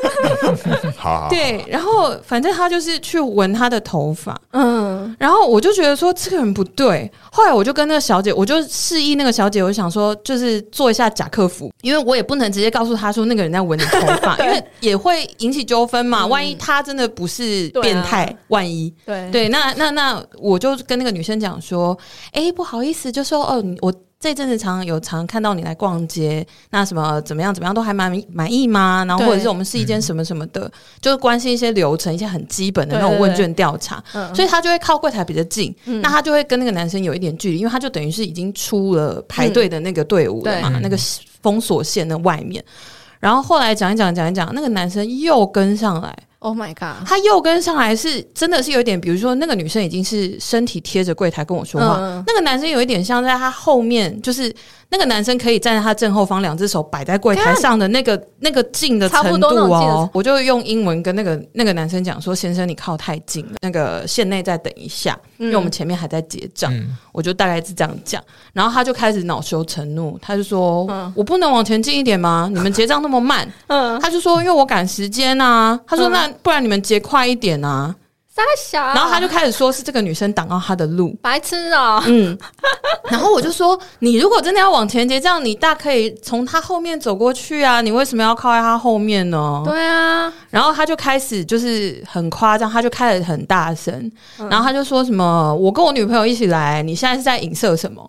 [0.99, 4.72] 好好，好对，然后反正他就是去闻他的头发，嗯，
[5.19, 7.11] 然后我就觉得说这个人不对。
[7.31, 16.27] 后来我就跟那个小姐，我就示意那个小姐，我就想说就是做一下假客服，因为我也不能直接告诉她说那个人在闻你头发， 因为也会引起纠纷嘛。
[16.27, 21.97] 万一他真的不是变态，万一对对，那那那我就跟那个女生讲说，
[22.33, 23.93] 哎、不好意思，就说哦，我
[24.23, 29.05] 这阵子常有常看到你来逛街，那什么怎么样怎么样都还蛮满意吗？
[29.09, 40.97] 然后或者是我们是一间什么什么的，就是关心一些流程，一些很基本的那种问卷调查，嗯所以他就会靠柜台比较近，那他就会跟那个男生有一点距离，因为他就等于是已经出了排队的那个队伍了嘛，对那个
[41.43, 42.65] 封锁线的外面。
[43.19, 52.23] 然后后来讲一讲讲一讲，那个男生又跟上来，，Oh my god，他又跟上来是真的是有点，比如说那个女生已经是身体贴着柜台跟我说话，嗯。
[52.27, 54.55] 那个男生有一点像在他后面，就是
[54.91, 60.11] 那个男生可以站在他正后方，两只手摆在柜台上的那个那个近的程度哦。
[60.13, 66.73] 我就用英文跟那个那个男生讲说：“先生，你靠太近了，那个线内再等一下，因为我们前面还在结账。
[66.75, 68.23] 嗯我就大概是这样讲，
[68.55, 72.49] 然后他就开始恼羞成怒，他就说：“嗯我不能往前进一点吗？
[72.51, 77.95] 你们结账那么慢。”嗯，他就说：“因为我赶时间啊。”他说：“嗯那不然你们结快一点啊。
[78.35, 81.15] 傻小，然后他就开始说是这个女生挡到他的路。
[81.21, 82.37] 白痴哦，嗯，
[83.11, 89.63] 然后我就说，你如果真的要往前结，这样你大可以从他后面走过去啊，你为什么要靠在他后面呢？
[89.67, 94.11] 对啊，然后他就开始就是很夸张，他就开始很大声，
[94.49, 98.09] 然后他就说什么：“我跟我女朋友一起来，你现在是在影射什么？”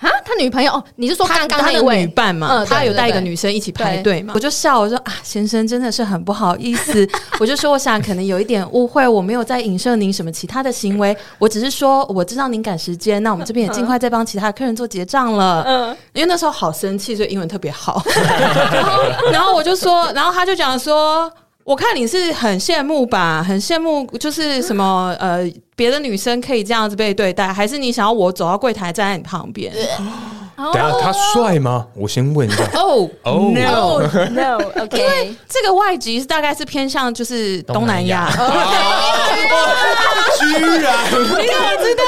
[0.00, 2.06] 哈，他女朋友哦，你是说他刚刚那一位？
[2.06, 7.06] 伴嘛，他有带一个女生一起排队嘛，我就笑，我说啊，先生真的是很不好意思，
[7.38, 15.62] 我就说我想可能有一点误会，我没有在影射您什么其他的行为，我只是说我知道您赶时间，那我们这边也尽快再帮其他客人做结账了。
[15.66, 18.02] 嗯，因为那时候好生气，所以英文特别好。
[18.72, 21.30] 然后，然后我就说，然后他就讲说。
[21.64, 29.72] 我看你是很羡慕吧，很羡慕，就是什么呃，别的女生可以这样子被对待，还是你想要我走到柜台站在你旁边？
[30.56, 31.86] 哦等下他帅吗？
[31.94, 32.62] 我先问一下。
[32.76, 38.28] 哦哦 no，no，OK， 这个外籍是大概是偏向就是东南亚，
[40.38, 40.46] 居
[40.82, 42.04] 然，你怎么知道？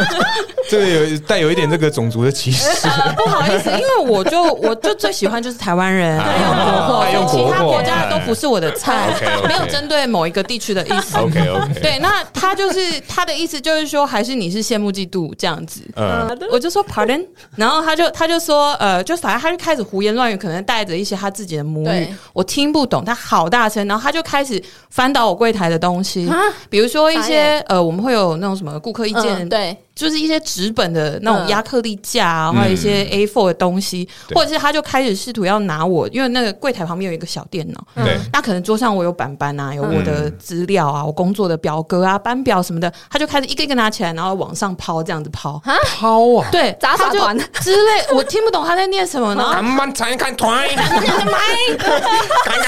[0.68, 2.68] 这个有带有一点这个种族的歧视。
[3.16, 7.38] 不好意思，因为我就我就最喜欢就是台湾人，爱用国货，爱用国货。
[7.38, 9.08] 其他国家的都不是我的菜
[9.46, 11.16] 没有针对某一个地区的意思。
[11.16, 15.80] OK OK，，对，那他就是他的意思就是说，还是你是羡慕嫉妒这样子。
[15.96, 17.24] 嗯，我就说 pardon，
[17.56, 26.28] 然后他就他就说呃，就反正他就开始胡言乱语，可能带着一些他自己的母语对，我听不懂，他好大声，然后他就开始翻倒我柜台的东西。
[26.28, 26.36] 啊，
[26.68, 31.48] 比如说一些呃，我们会有那种什么顾客意见，对，就是一些纸本的那种嗯。
[31.48, 38.04] 亚克力架啊，或者一些 A4 的东西，或者是他就开始试图要拿我，因为那个柜台旁边有一个小电脑，嗯。
[38.04, 45.60] 对，那可能桌上我有板板啊，有我的资料啊，我工作的表格啊、班表什么的，他就开始一个一个拿起来，然后往上抛，这样子抛。
[45.84, 50.76] 抛啊，对，他就杂耍团之类，我听不懂他在念什么，然后咱们才看团， 之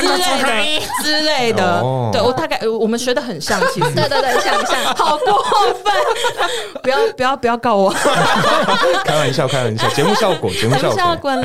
[0.08, 1.80] 类的之类的。
[1.80, 2.10] 哦。
[2.12, 3.90] 对我大概呃我们学的很像，其实。
[3.94, 5.42] 对对对，像像， 好过
[5.84, 5.92] 分，
[6.82, 7.90] 不要不要不要告我，
[9.04, 11.30] 开玩笑，开玩笑，节目效果，节目效笑果。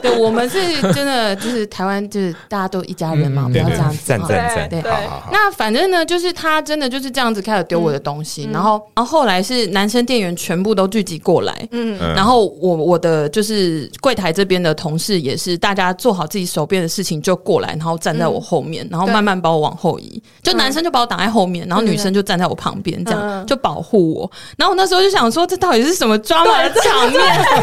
[0.00, 3.98] 对，我们是真的，就是台湾，就是大家都一家人嘛，嗯不要这样子。
[4.02, 4.26] 赞哈。
[4.28, 5.28] 赞赞，对好好好。
[5.30, 12.14] 那反正呢，就是他真的就是这样子开始丢我的东西，然后，然后后来是男生店员全部都聚集过来，嗯，嗯。
[12.14, 20.22] 然后我我的就是柜台这边的同事也是，大家做好自己手边的事情就过来，然后站在我后面，然后慢慢把我往后移。
[20.42, 23.46] 就男生就把我挡在后面，然后女生就站在我旁边，这样嗯。
[23.46, 24.30] 就保护我。
[24.56, 27.20] 然后我那时候就想说，这到底是什么抓马的场面？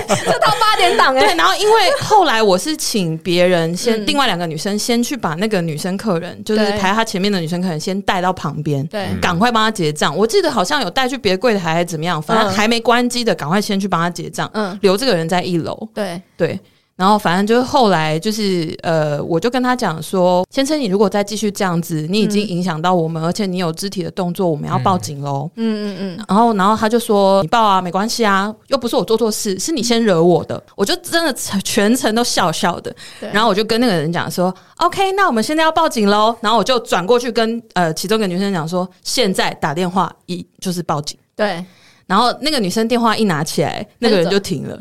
[0.07, 4.05] 这到八点档对，哎，然后因为后来我是请别人先，嗯。
[4.05, 6.77] 另外两个女生先去把那个女生客人，就是对。
[6.77, 9.07] 排她前面的女生客人先带到旁边，对。
[9.21, 10.15] 赶快帮她结账。
[10.15, 12.51] 我记得好像有带去别的柜台还是怎么样，反正嗯。
[12.53, 14.77] 还没关机的，赶快先去帮她结账，嗯。
[14.81, 15.87] 留这个人在一楼。
[15.93, 16.59] 对，对，
[17.01, 25.49] 然后反正就是后来就是呃，我就跟他讲说，先生，你如果再继续这样子，你已经影响到我们，而且你有肢体的动作，我们要报警喽。
[25.55, 31.33] 嗯嗯嗯，然后，然后他就说：“你报啊，没关系啊，又不是我做错事，是你先惹我的。”我就真的
[31.63, 32.95] 全程都笑笑的。
[33.33, 41.17] 然后我就跟那个人讲说：“OK，那我们现在要报警喽。”然后我就转过去跟呃其中一个女生讲说：“现在打电话一就是报警。
[41.35, 41.65] 对，”
[42.05, 44.77] 然后那个女生电话一拿起来，那个人就停了。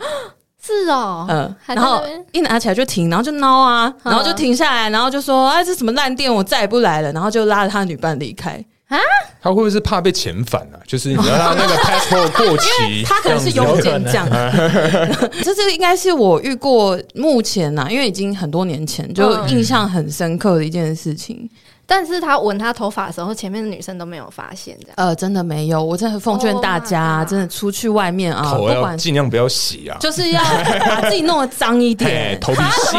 [0.85, 2.03] 是哦，嗯，然后
[2.33, 8.65] 一拿起来就停，然后就挠啊，然后就停下来，然后就说：“哎，这什么烂店，我再也不来了。”然后就拉着他女伴离开。
[9.41, 10.77] 他会不会是怕被遣返啊？
[10.85, 14.29] 就是你要让那个 passport 过期，他可能是有点这样，
[15.45, 21.49] 这 是应该是我遇过目前呐、因为已经很多年前，就嗯印象很深刻的一件事情。
[21.91, 24.95] 但是他闻他头发的时候，前面的女生都没有发现，这样。
[24.95, 30.41] 呃，真的没有，我真的奉劝大家 Oh 真的出去外面啊，头要尽量不要洗啊，就是要
[30.87, 32.97] 把自己弄得脏一点，头皮屑，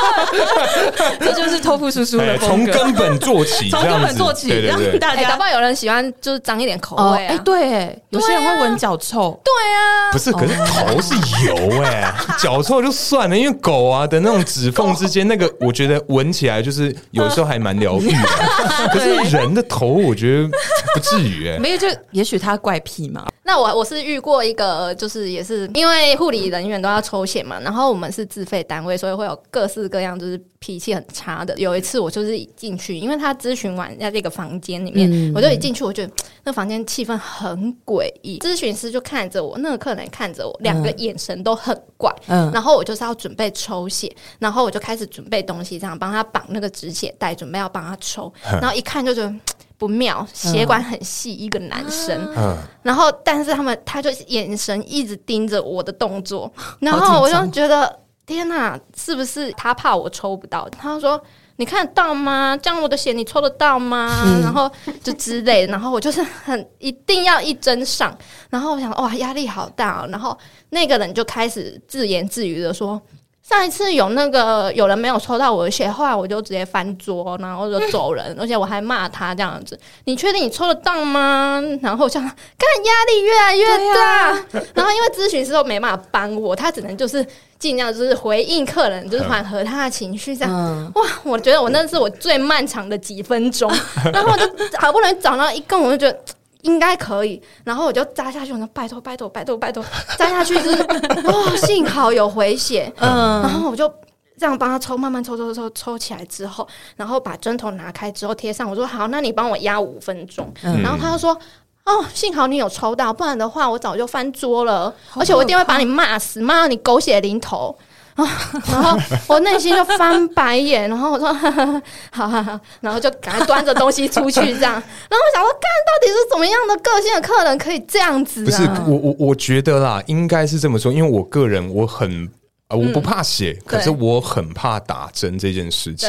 [1.20, 2.72] 这就是偷富叔叔哎的风格。
[2.72, 4.96] 从根本做起， 从根本做起，让对对对。
[4.96, 7.34] 哎、大家搞不好有人喜欢就是脏一点口哦，味啊。
[7.34, 11.14] 哎，对，哎有些人会闻脚臭，对啊，不是，可是头是
[11.46, 18.18] 油哎、 脚臭就算了，因为狗啊的那种指缝之间，那个我觉得闻起来就是有时候还蛮疗愈的。
[18.92, 20.48] 可是人的头，我觉得
[20.94, 21.48] 不至于。
[21.48, 31.54] 哎、没有就也许他怪癖嘛，那我我是遇过一个，就是也是因为护理人员都要抽血嘛，然后我们是自费单位，所以会有各式各样就是脾气很差的。
[31.58, 36.12] 有一次我就是一进去，因为他咨询完在这个房间里面，嗯我就一进去，我觉得
[36.44, 42.10] 那房间气氛很诡异，咨询师就看着我，那个客人看着我，两个眼神都很怪。
[42.28, 48.32] 嗯，然后我就是要准备抽血，然后我就开始准备东西，这样帮他绑那个止血带，准备要帮他抽。
[48.42, 49.38] 然后一看就觉得嘖
[49.84, 52.18] 不妙，血管很细，一个男生。
[52.36, 60.68] 嗯，然后，但是他们他就眼神一直盯着我的动作，然后我就觉得天哪，是不是他怕我抽不到？
[60.70, 61.22] 他就说。
[61.56, 62.58] 你看得到吗？
[62.60, 64.24] 这样我的血你抽得到吗？
[64.26, 64.68] 嗯然后
[65.04, 68.12] 就之类的，然后我就是很一定要一针上，
[68.50, 70.36] 然后我想哇压力好大、哦，然后
[70.70, 73.00] 那个人就开始自言自语的说，
[73.46, 79.78] 上一次有那个有人没有抽到我的血，后来我就直接翻桌，然后就走人， 而且我还骂他这样子。
[80.04, 81.62] 你确定你抽得到吗？
[81.82, 87.24] 然后我想，看压力越来越大，然后因为咨询师都没办法帮我，他只能就是
[87.58, 90.50] 尽量就是回应客人，就是缓和他的情绪这样。
[90.50, 93.70] 嗯，哇，我觉得我那是我最漫长的几分钟，
[94.10, 96.18] 然后我就好不容易找到一个，我就觉得。
[96.64, 99.82] 应该可以，然后我就扎下去，我说拜托拜托拜托拜托，
[100.18, 100.82] 扎下去就是
[101.24, 103.40] 哦，幸好有回血，嗯。
[103.40, 103.88] 然后我就
[104.36, 110.82] 这样帮他抽，慢慢抽抽抽抽起来之后，然后把针头拿开之后贴上，我说好，那你帮我压五分钟，嗯。
[110.82, 111.38] 然后他就说。
[111.86, 117.76] 哦，幸好你有抽到，不然的话我早就翻桌了，而且我一定会把你骂死，骂到你狗血淋头。
[118.14, 118.24] 啊，
[118.66, 124.72] 然后我内心就翻白眼，然后我说呵呵呵好好好，然后就赶快端着东西出去这样，
[125.10, 128.84] 然后我想说，看到底是怎么样的个性的客人可以这样子不是啊？
[128.86, 132.28] 我我我觉得啦，应该是这么说，因为我个人我很
[132.68, 136.08] 啊、我不怕血，可是我很怕打针这件事情。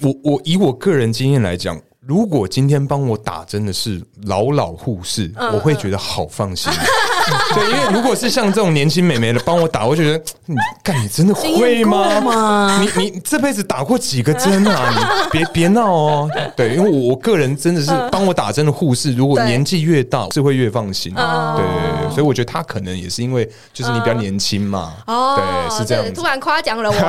[0.00, 6.72] 我我以我个人经验来讲，如果今天帮我打针的是老老护士，嗯我会觉得好放心。
[7.54, 12.20] 对，因为如果是像这种年轻美眉的帮我打，我就觉得 你干，你真的会吗？
[12.20, 12.80] 吗？
[12.96, 14.90] 你你这辈子打过几个针啊？
[14.90, 16.30] 你别别闹哦。
[16.56, 21.12] 对，因为我我个人真的是帮我打针的护士，如果年纪越大，是会越放心。
[21.16, 24.94] 嗯对所以我觉得他可能也是因为就是你比较年轻嘛。
[25.06, 26.24] 哦，对，是这样子突。
[26.30, 26.94] 然夸奖了我，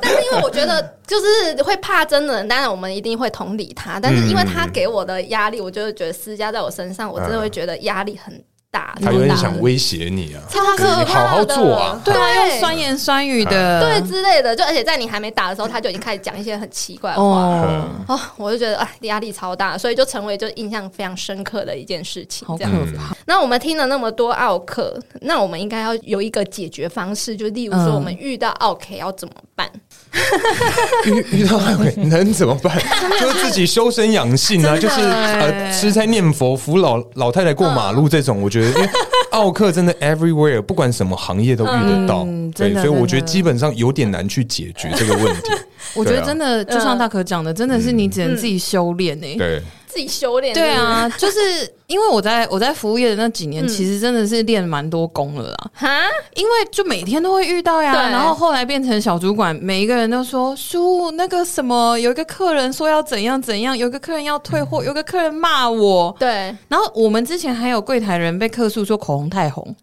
[0.00, 8.96] 但是因为我觉得就是会怕针的人，当然我们一定会同理他，但是因为他给我的压力，我就会觉得施加在我身上，我真的会觉得压力很大。
[9.02, 10.42] 他有点想威胁你啊。
[10.48, 17.24] 超可怕的好好做啊对啊，用酸言酸语的，对之类的，就而且在你还没打的时候，他就已经开始讲一些很奇怪的话。
[17.24, 22.46] 哦，哦，我就觉得啊，压力超大，所以就成为就印象非常深刻的一件事情。
[22.46, 23.14] 好可这样子，怕。
[23.26, 29.70] 那我们听了那么多奥克，那我们应该要有一个解决方式，就例如说嗯我们遇到奥 K 要怎么办？
[31.06, 32.76] 遇遇到烂鬼能怎么办？
[33.20, 38.88] 就自己修身养性啊，就是呃吃斋念佛、扶老老太太过马路这种，我觉得因为
[39.30, 45.52] 奥克真的 everywhere，不管什么行业都遇得到，对，所以我觉得基本上有点难去解决这个问题。
[45.94, 49.36] 我觉得真的，就像大可讲的，真的是你只能自己修炼诶。
[49.36, 49.62] 对，
[49.96, 50.52] 自己修炼。
[50.52, 51.40] 对啊，就是
[51.86, 53.68] 因为我在我在服务业的那几年，嗯。
[53.68, 55.70] 其实真的是练蛮多功了啦。
[55.72, 55.88] 哈，
[56.34, 58.02] 因为就每天都会遇到呀，对。
[58.02, 69.74] 然后后来变成小主管，每一个人都说叔那个什么，有一个客人说要怎样怎样，有个客人要退货，有个客人骂我，对，然后我们之前还有柜台人被客诉说口红太红，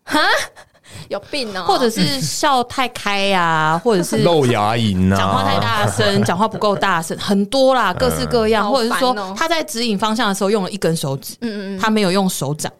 [1.09, 9.33] 有病哦，或者是笑太开呀、或者是 露牙龈啊，讲话太大声， 讲话不够大声，很多啦，各式各样，好或者是说哦。
[9.37, 12.71] 他在指引方向的时候用了一根手指，嗯嗯嗯，他没有用手掌。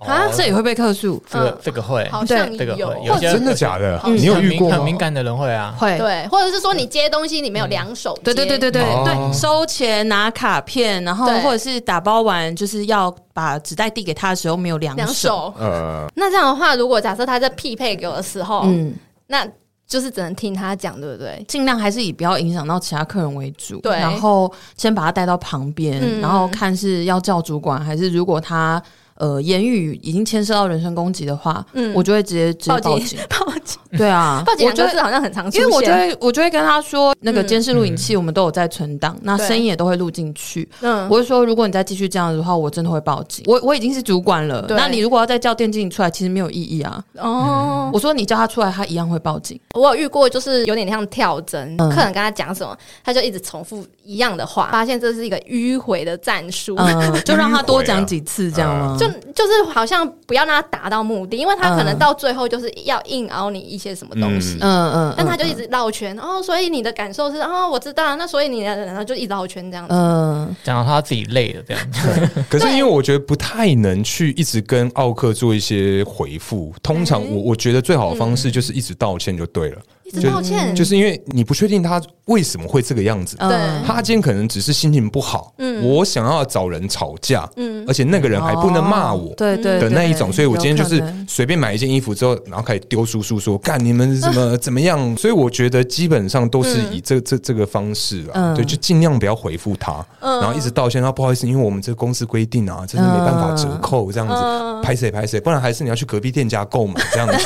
[0.00, 0.32] 啊哦。
[0.36, 1.22] 这也会被客诉。
[1.30, 1.58] 这个嗯。
[1.62, 4.00] 这个会，好像这个会有，有些或者真的假的？
[4.04, 4.70] 嗯你有遇过？
[4.70, 8.82] 很敏感的人会啊，会，对，或者是说你接东西你没有两手接，对对对对对。
[8.82, 15.52] 哦对，收钱拿卡片，然后或者是打包完就是要把纸袋递给他的时候没有两两手。
[15.58, 18.94] 呃，那这样的话，如果假设他在匹配给我的时候，嗯，
[19.28, 19.46] 那
[19.86, 21.44] 就是只能听他讲，对不对？
[21.46, 23.92] 尽量还是以不要影响到其他客人为主，对。
[23.96, 26.20] 然后先把他带到旁边，嗯。
[26.20, 28.82] 然后看是要叫主管，还是如果他
[29.16, 33.18] 呃言语已经牵涉到人身攻击的话，嗯我就会直接直接报警报警。
[33.28, 40.68] 报警，对啊，报警我就会两个字好像很常出现，因为我就会我就会跟他说，那个嗯监视录影器我们都有在存档，那声音也都会录进去。
[40.80, 43.44] 嗯，我会说，如果你再继续这样子的话，我真的会报警。
[43.46, 47.02] 我我已经是主管了，那你如果要再叫电竞出来，其实没有意义啊。
[47.18, 49.58] 哦，我说你叫他出来，他一样会报警。
[49.74, 56.76] 我有遇过，就是有点像跳针，嗯客人跟他讲什么，他就一直重复一样的话，发现这是一个迂回的战术。
[56.78, 58.96] 嗯， 就让他多讲几次，这样吗？
[58.98, 61.98] 就就是好像不要让他达到目的，因为他可能嗯。
[61.98, 69.94] 到最后就是要硬熬你一些什么东西，嗯嗯，但他就一直绕圈哦，所以你的感受是哦，我知道，那所以你的然后就一直绕圈这样子。
[69.94, 70.54] 嗯。
[70.62, 71.82] 讲到他自己累了这样，
[72.50, 83.36] 可是因为我觉得不太能去一直跟奥克做一些回复，通常我我觉得最好的方式就是一直道歉就对了，一直道歉，就是因为你不确定他为什么会这个样子。
[83.40, 83.48] 嗯。
[83.48, 83.86] 对。
[83.86, 85.52] 他今天可能只是心情不好，
[85.82, 87.48] 我想要找人吵架，
[87.86, 98.54] 而且那个人还不能骂我，哦对对的那一种，所以我今天就是随便买一件衣服之后，然后开始丢叔叔说干你们怎么 怎么样，所以我觉得基本上都是以这这这个方式啊，嗯。
[98.54, 107.34] 对，就尽量不要回复他，然后一直道歉，他不好意思，因为我们这个公司规定啊，真的没办法折扣这样子，拍谁拍谁，不然还是你要去隔壁店家购买这样子，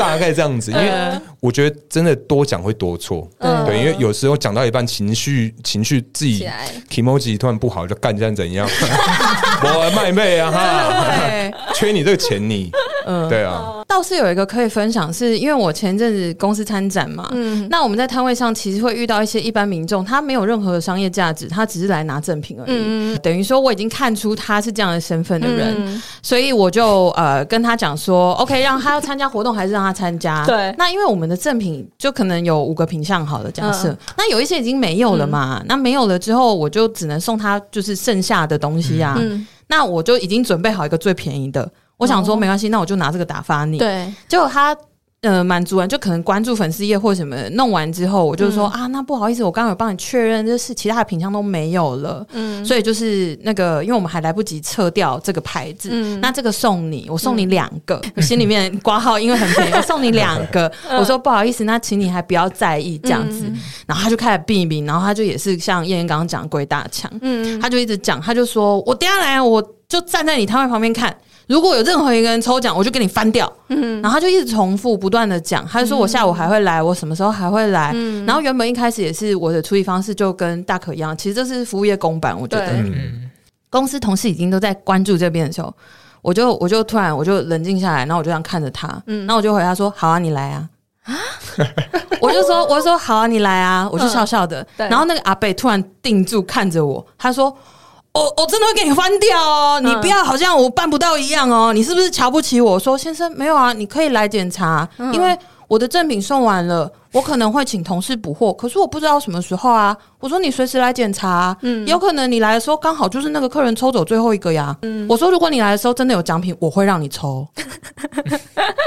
[0.00, 0.90] 大概这样子，因为
[1.40, 3.64] 我觉得真的多讲会多错，嗯。
[3.66, 6.48] 对，因为有时候讲到一半情绪情绪自己
[6.90, 8.66] emoji 突然不好就干这样怎样，
[9.62, 11.50] 我卖妹啊哈。
[11.74, 12.70] 缺你这个钱你，
[13.10, 13.28] 嗯。
[13.28, 17.66] 对啊，倒是有一个可以分享，是因为我前阵子公司参展嘛，嗯。
[17.68, 22.70] 那我们在摊位上其实会遇到一些一般民众，他没有任何的商业价值，他只是来拿赠品而已。
[22.72, 26.02] 嗯等于说我已经看出他是这样的身份的人，嗯。
[26.22, 30.46] 所以我就呃跟他讲说，OK，让他要参加活动还是让他参加？
[30.46, 30.74] 对。
[30.78, 33.98] 那因为我们的赠品就可能有五个品相好的，假设、嗯。
[34.16, 39.16] 那有一些已经没有了嘛，那没有了之后，我就只能送他就是剩下的东西啊。
[39.18, 41.68] 嗯，那我就已经准备好一个最便宜的，
[42.00, 42.36] 我想说哦。
[42.36, 43.76] 没关系，那我就拿这个打发你。
[43.78, 44.74] 对，结果他
[45.20, 48.80] 呃满足完，就可能关注粉丝页或什么，弄完之后，我就说、嗯。
[48.80, 52.64] 啊，那不好意思，我刚刚有帮你确认，就是其他的品相都没有了，嗯。
[52.64, 56.18] 所以就是那个，因为我们还来不及撤掉这个牌子，嗯。
[56.22, 67.60] 那这个送你，我送你两个， 我心里面挂号，因为很便宜，我送你两个， 我说不好意思，那请你还不要在意这样子，嗯然后他就开始避避，然后他就也是像燕燕刚刚讲鬼打墙，嗯。
[67.60, 71.14] 他就一直讲，他就说我等一下来，我就站在你摊位旁边看。
[71.50, 73.52] 如果有任何一个人抽奖，我就给你翻掉。
[73.70, 77.90] 嗯，然后他就一直重复不断的讲，他就说我下午还会来，我什么时候还会来。
[77.92, 83.28] 嗯然后原本一开始也是我的处理方式就跟大可一样，其实这是服务业公版，我觉得对嗯，
[83.68, 85.74] 公司同事已经都在关注这边的时候，
[86.22, 90.68] 我就我就突然我就冷静下来，然后我就这样看着他，嗯，然后我就回他说：“好啊，你来啊。
[92.22, 94.64] ”我就说，我就说好啊，你来啊，我就笑笑的。
[94.76, 97.52] 对然后那个阿贝突然定住看着我，他说
[98.12, 105.38] ：“我我真的会给你翻掉哦，你不要好像我办不到一样哦，你是不是瞧不起我？”说：“先生，没有啊，你可以来检查，因为
[105.68, 111.56] 我的赠品送完了，我可能会请同事补货，可是我不知道什么时候啊。”我说：“你随时来检查啊，
[111.86, 114.76] 有可能你来的时候刚好就是那个客人抽走最后一个呀。
[115.08, 117.46] 我说：“如果你来的时候真的有奖品，我会让你抽。”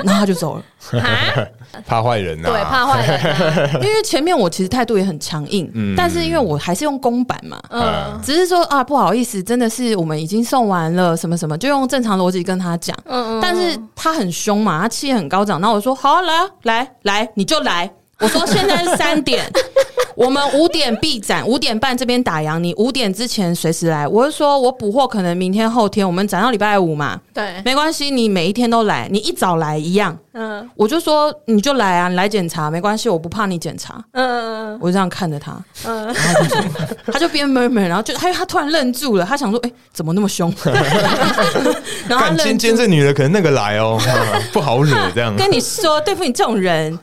[0.05, 0.63] 然后他就走了。
[1.88, 12.95] 怕坏人呐，对，怕坏人啊， 因为前面我其实态度也很强硬，嗯但是因为我还是用公版嘛，嗯只是说啊不好意思，真的是我们已经送完了，什么什么，就用正常逻辑跟他讲。
[13.05, 17.89] 嗯但是他很凶嘛，他气很高涨，那我说好啊来啊来来，你就来。
[18.24, 19.43] 我说现在是三点，
[20.15, 24.07] 我们五点闭展，五点半这边打烊，你五点之前随时来。
[24.07, 30.17] 我是说我补货可能明天后天，我们展到礼拜五嘛，对，没关系，你每一天都来，你一早来一样。
[30.34, 34.04] 嗯我就说你就来啊，你来检查没关系，我不怕你检查。
[34.14, 35.56] 嗯我就这样看着他，
[35.86, 36.64] 嗯，然后他就说
[37.14, 40.52] 他就边 murmur，然后就他他突然愣住了，他想说，哎、怎么那么凶？
[42.08, 42.68] 然后他干今愣住。
[42.68, 45.36] 天这女的可能那个来哦，啊 不好惹 这样。
[45.36, 46.98] 跟你说，对付你这种人，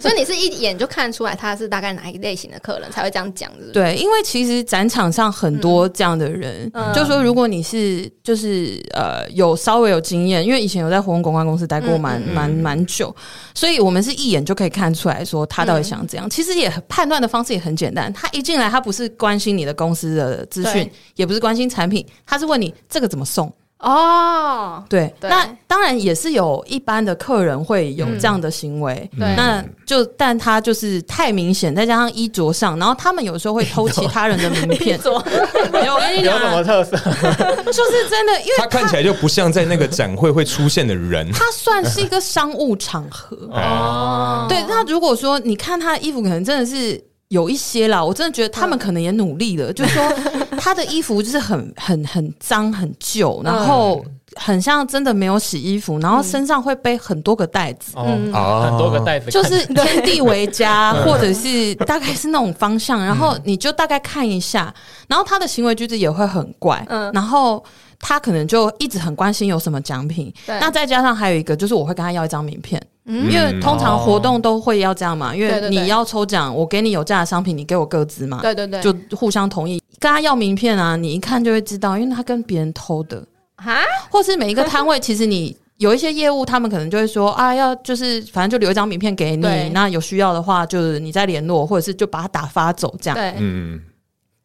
[0.00, 3.72] 所以你是一眼就看出来他是大概哪一类型的客人才会这样讲，的？
[3.72, 13.14] 对，因为其实展场上很多这样的人，嗯就说如果你是就是呃有稍微有经验，因为以前有在活动公关公司待过蛮嗯蛮蛮久，
[13.54, 16.26] 所以我们是一眼就可以看出来说他到底想怎样。
[16.26, 23.52] 嗯其实也判断的方式也很简单，他一进来他不是关心你的公司的资讯，也不是关心产品，他是问你这个怎么送。
[23.80, 34.98] 哦，对，对那当然也是有一般的客人会有这样的行为，对那就但他就是太明显，再加上衣着上，然后他们有时候会偷其他人的名片。
[35.00, 36.96] 做我跟你讲有什么，特色？
[37.72, 41.30] 就是真的，因为他看起来就不像在那个展会会出现的人。
[41.32, 43.36] 他算是一个商务场合。
[43.50, 50.12] 哦，对，那如果说你看他的衣服，可能真的是有一些啦，我真的觉得他们可能也努力了，就是说
[50.58, 54.04] 他的衣服就是很很很脏很旧，然后
[54.34, 57.92] 很像真的没有洗衣服，然后身上会背很多个袋子。
[57.94, 58.02] 哦，
[58.34, 64.74] 啊很多个袋子，就是天地为家， 或者是大概是那种方向，然后你就大概看一下，
[65.06, 67.12] 然后他的行为举止也会很怪，嗯。
[67.12, 67.62] 然后
[68.00, 70.58] 他可能就一直很关心有什么奖品，对。
[70.58, 73.30] 那再加上还有一个就是我会跟他要一张名片，嗯。
[73.30, 79.82] 因为通常活动都会要这样嘛，因为你要抽奖，我给你有价的商品，你给我各资嘛，对对对，就互相同意。
[79.98, 83.22] 跟他要名片啊，你一看就会知道，因为他跟别人偷的，
[83.56, 83.80] 啊，
[84.10, 93.16] 或是每一个摊位，其实你有一些业务，他们可能就会说啊，要就是反正就留一张名片给你，那有需要的话，就是你再联络，或者是就把它打发走这样。
[93.16, 93.78] 对，嗯，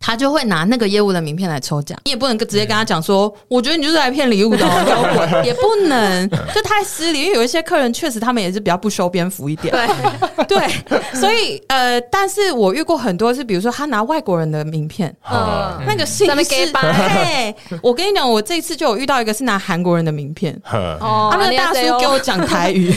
[0.06, 4.64] 他就会拿那个业务的名片来抽奖，你也不能跟直接跟他讲说，我觉得你就是来骗礼物的、
[5.44, 7.24] 也不能， 就太失礼。
[7.24, 16.72] 因为有一些客人确实他们也是比较不修边幅一点，对， 对，所以呃，但是我遇过很多是，比如说他拿外国人的名片，嗯，那个姓氏
[17.82, 20.56] 我跟你讲，我这一次就有遇到一个是拿韩国人的名片。
[20.64, 22.96] 呵哦啊，那个大叔给我你讲台语，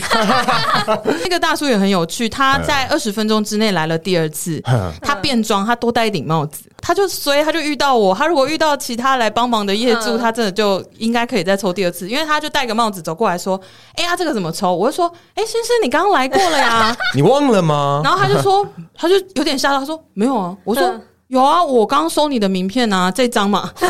[1.23, 2.29] 那个大叔也很有趣。
[2.29, 4.63] 他在二十分钟之内来了第二次，
[5.01, 8.15] 他变装，他多戴一顶帽子，他就所以他就遇到我。
[8.15, 13.61] 他如果遇到其他来帮忙的业主，嗯他真的就应该可以再抽第二次，因为他就戴个帽子走过来说
[13.97, 16.97] ：“哎呀，这个怎么抽？”我就说：“哎，先生，你刚刚来过了呀。
[17.15, 18.01] 你忘了吗？
[18.05, 23.71] 然后他就说，他就有点吓到，他说：“没有啊。”我说嗯：“有啊，我刚收你的名片啊，这张嘛。”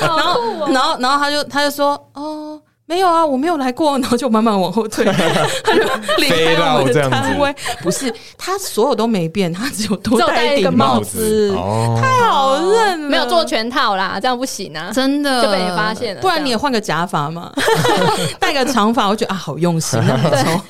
[0.00, 2.46] 然后，然后，然后他就他就说：“哦。”
[2.90, 5.04] 没有啊，我没有来过，然后就慢慢往后退，
[5.62, 5.80] 他就
[6.18, 7.28] 离飞开我们的到这样子。
[7.28, 7.54] 摊位。
[7.82, 11.54] 不是，他所有都没变，他只有多只有戴一顶帽帽子。
[12.00, 14.90] 太好认了，没有做全套啦，这样不行啊。
[14.92, 15.40] 真的。
[15.40, 17.52] 就被你发现了不然你也换个假发嘛，
[18.40, 20.60] 戴个长发，我觉得啊，好用心，那没抽。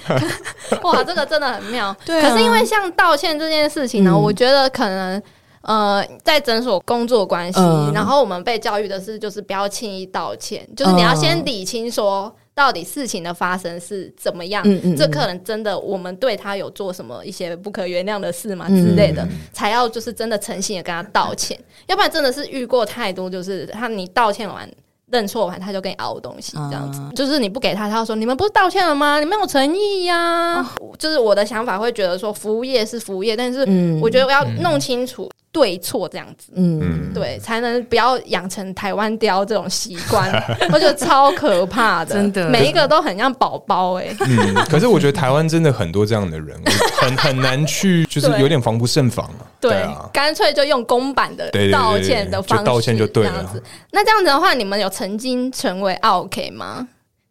[0.86, 1.96] 哇，这个真的很妙。
[2.04, 2.28] 对啊。
[2.28, 4.20] 可是因为像道歉这件事情呢，嗯。
[4.20, 5.22] 我觉得可能。
[5.62, 7.92] 呃，在诊所工作关系，嗯。
[7.94, 14.96] 然后我们被教育的是，就是不要轻易道歉，就是你要先理清说到底事情的发生是怎么样，嗯嗯嗯。
[14.96, 24.68] 这可能真的我们对他有做什么一些不可原谅的事嘛嗯之类的，才要就是真的诚心的跟他道歉，要不然真的是遇过太多，就是他你道歉完。
[25.12, 29.18] 认错完，他就给你熬东西，这样子、啊就是你不给他，他就说你们不是道歉了吗？
[29.18, 30.64] 你没有诚意呀、
[31.00, 36.52] 就是我的想法会觉得说，服务业是服务业，但是嗯我觉得我要弄清楚对错这样子。
[36.54, 40.30] 嗯，对，才能不要养成台湾雕这种习惯，
[40.72, 44.14] 我觉得超可怕的，真的每一个都很像宝宝哎。
[44.20, 46.56] 嗯，可是我觉得台湾真的很多这样的人，
[47.00, 49.46] 很很难去，就是有点防不胜防啊。
[49.60, 53.44] 对啊，，干脆就用公版的道歉的方式，道歉就对了。
[53.90, 56.86] 那这样子的话，你们有曾经成为 OK 吗？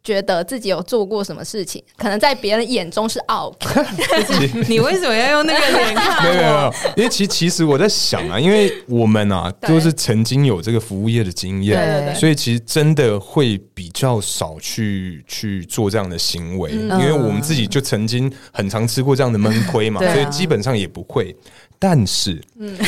[0.10, 3.80] 觉得自己有做过什么事情，可能在别人眼中是 OK，
[4.68, 12.20] 你为什么要用那个脸看没有没有没有？，因为其其实我在想啊，因为我们啊都是曾经有这个服务业的经验，对对对。
[12.20, 17.00] 所以其实真的会比较少去去做这样的行为，嗯。
[17.00, 21.36] 因为我们自己就曾经很常吃过这样的闷亏嘛，啊所以基本上也不会。
[21.82, 22.76] 但是，嗯。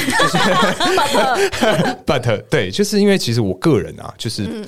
[2.06, 4.66] but 对，就是因为其实我个人啊，就是嗯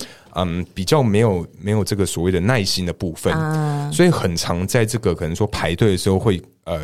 [0.74, 6.80] 比较没有没有这个所谓的耐心的部分，啊，所以很常在这个可能说排队的时候会呃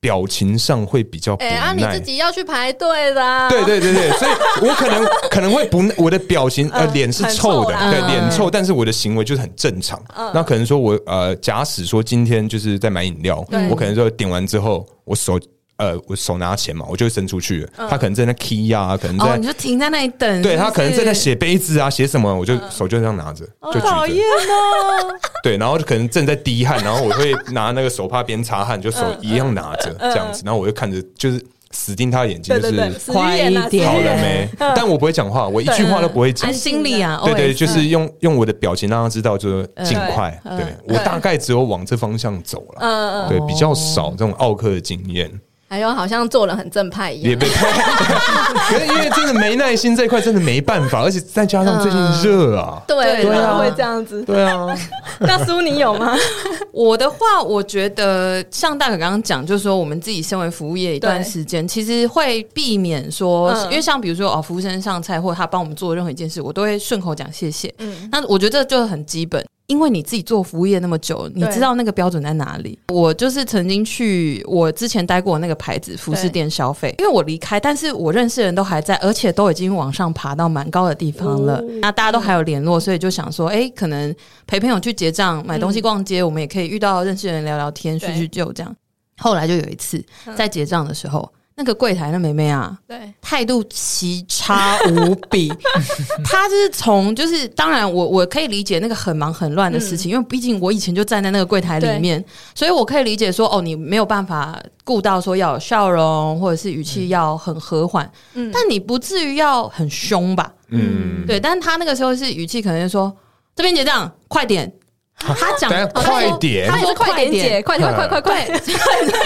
[0.00, 2.00] 表情上会比较不哎、啊，你自。
[2.00, 3.48] 己要去排队啦。
[3.48, 4.30] 对对对对，所以
[4.68, 9.98] 我可能 可能会不，我的表情呃脸是臭的，对嗯脸臭，但是我的行为就是很正常。
[10.34, 15.40] 那可能说我呃，假使说今天就是在买饮料，我可能说点完之后，我手
[15.76, 17.62] 呃我手拿钱嘛，我就会伸出去。
[17.62, 23.86] 了，他可能在那 key 啊，可能哦，在你就停在那里等，对他可能正在写杯子啊，写什么，我就手就这样拿着，就举着。
[23.86, 34.48] 讨厌哦， 对，然后就可能正在滴汗，然后我会拿那个手帕边擦汗，就手一样拿着这样子，然后我就看着就是死盯他的眼睛，就是快一点好了没？
[34.76, 36.48] 但我不会讲话，我一句话都不会讲。
[36.48, 36.54] 安。
[36.54, 40.40] 心里啊，对对，就是用用我的表情让他知道，就是尽快。
[40.44, 40.56] 嗯。
[40.56, 45.28] 对我大概只有往这方向走了，对，比较少这种奥克的经验。
[45.74, 47.30] 哎呦，好像做人很正派一样。
[47.30, 47.70] 也被拍，
[48.70, 54.22] 可是因为真的没耐心这一块真的没办法，而且再加上最近热啊，对对啊会这样子。
[54.22, 54.66] 对啊，
[55.20, 56.16] 那苏你有吗？
[56.72, 67.72] 我的话，我觉得像大可刚刚讲，就是说我们自己身为服务业一段时间，其实会避免说，嗯因为像比如说哦，服务生上菜或者他帮我们做任何一件事，我都会顺口讲谢谢。
[67.78, 72.78] 嗯，那我觉得这就很基本，因为你自己做服务业那么久，你知道那个标准在哪里。
[72.88, 81.62] 我就是曾经去我之前待过那个牌子服饰店消费，因为我离开，但是我认识的人都还在，而且都已经往上爬到蛮高的地方了。
[81.80, 84.14] 那大家都还有联络，所以就想说，哎、可能
[84.46, 88.76] 陪朋友去结账、买东西、逛街，我们也可以遇到认识的人聊聊天、叙对叙旧这样。
[89.18, 95.52] 后来就有一次嗯在结账的时候，那个柜台那妹妹啊，对，态度奇差无比。
[96.24, 102.22] 她就是从就是，当然我我可以理解那个很忙很乱的事情，因为毕竟我以前就站在那个柜台里面，
[102.54, 110.52] 所以我可以理解说，哦，你没有办法顾到说要有笑容，或者是语气要很和缓，嗯但你不至于要很凶吧？
[110.70, 113.16] 嗯，对，但他那个时候是语气可能就说
[113.54, 114.72] 这边结账，快点。
[115.16, 118.44] 他讲快点他也是快点姐，快点快快快快！
[118.46, 119.18] 对对，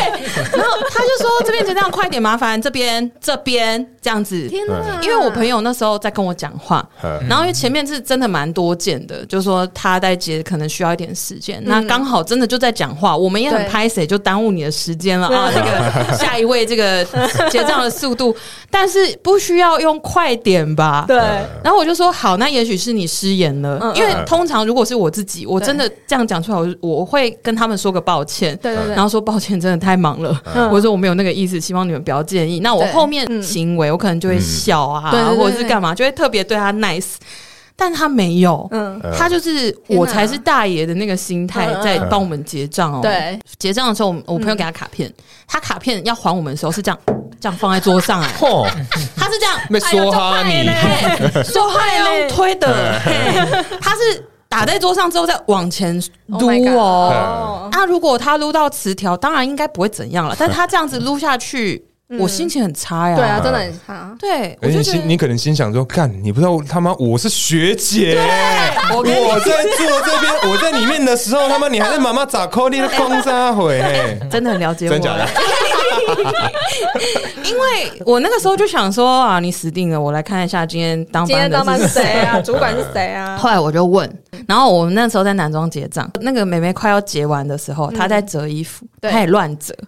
[0.56, 4.48] 然后他就说这边结账，快点，麻烦这边这边这样子。
[4.48, 5.00] 天哪！
[5.02, 15.50] 因为我朋友那时候在跟我讲话，嗯然后因为前面是真的蛮多见的，就说他在结可能需要一点时间，那刚好真的就在讲话，我们也很拍谁就耽误你的时间了啊！
[15.52, 17.04] 这个下一位这个
[17.50, 18.36] 结账的速度，
[18.70, 21.04] 但是不需要用快点吧？
[21.08, 21.16] 对
[21.64, 28.56] 然后我就说好，那也许是你失言了，嗯因为通常如果是我自己，我真的这样讲出来，我我会跟他们说个抱歉。
[28.58, 30.68] 对对对，然后说抱歉，真的太忙了，嗯。
[30.70, 32.60] 我说我没有那个意思，希望你们不要介意。
[32.60, 33.42] 那我后面嗯。
[33.42, 37.14] 行为，我可能就会笑啊，或者是干嘛，就会特别对他 nice，
[37.76, 45.12] 但他没有，嗯，他就是我才是大爷的那个心态在帮我们结账哦。，对，结账的时候，我我朋友给他卡片，
[45.46, 46.98] 他卡片要还我们的时候是这样
[47.40, 48.68] 这样放在桌上，哎，嚯，
[49.16, 50.68] 他是这样没说哈你，
[51.44, 53.00] 说话要用推的，
[53.80, 55.94] 他是打在桌上之后再往前
[56.32, 56.80] Oh 撸哦。
[56.80, 60.34] 哦，那如果他撸到词条，当然应该不会怎样了。
[60.38, 61.84] 但他这样子撸下去，
[62.18, 63.16] 我心情很差呀。
[63.16, 64.16] 对啊，真的很差。
[64.18, 68.18] 对，我而且心你可能心想说，干，你不知道他妈我是学姐，
[68.90, 74.92] 我我在坐这边， 我在里面的时候，他妈你还在妈妈咋扣你的公杀回，嘿真的很了解我。
[74.92, 75.26] 真假的？
[77.44, 82.40] 因为我那个时候就想说啊，你死定了，我来看一下今天当今天当班是是谁啊？
[82.44, 83.36] 主管是谁啊？
[83.36, 84.10] 后来我就问，
[84.46, 89.74] 然后我们那时候在男装结账，那个妹妹快要结完的时候，她在折衣服，对她也乱折。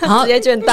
[0.00, 0.72] 然后直接倦怠。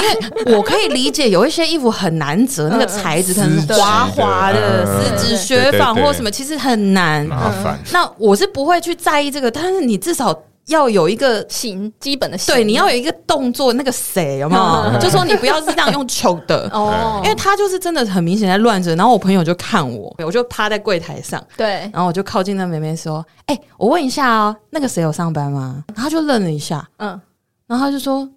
[0.56, 7.26] 我可以理解有一些衣服很难折，那个材质可能是滑滑的、丝丝质质的雪纺或什么，其实很难。
[7.26, 10.32] 麻烦，那我是不会去在意这个，但是你至少
[10.68, 11.44] 要有一个。
[11.48, 12.54] 行，基本的行。
[12.54, 14.98] 对，你要有一个动作，那个谁有没有？
[15.00, 18.94] 就说你不要是这样用求的， 哦，因为他就是真的很明显在乱着。
[18.96, 27.20] 然后我朋友就看我，我就趴在柜台上，对，然后我就靠近那妹妹说：“哎、我问一下哦，那个谁有上班吗？”他就愣了一下，嗯
[27.66, 28.28] 然后他就说：“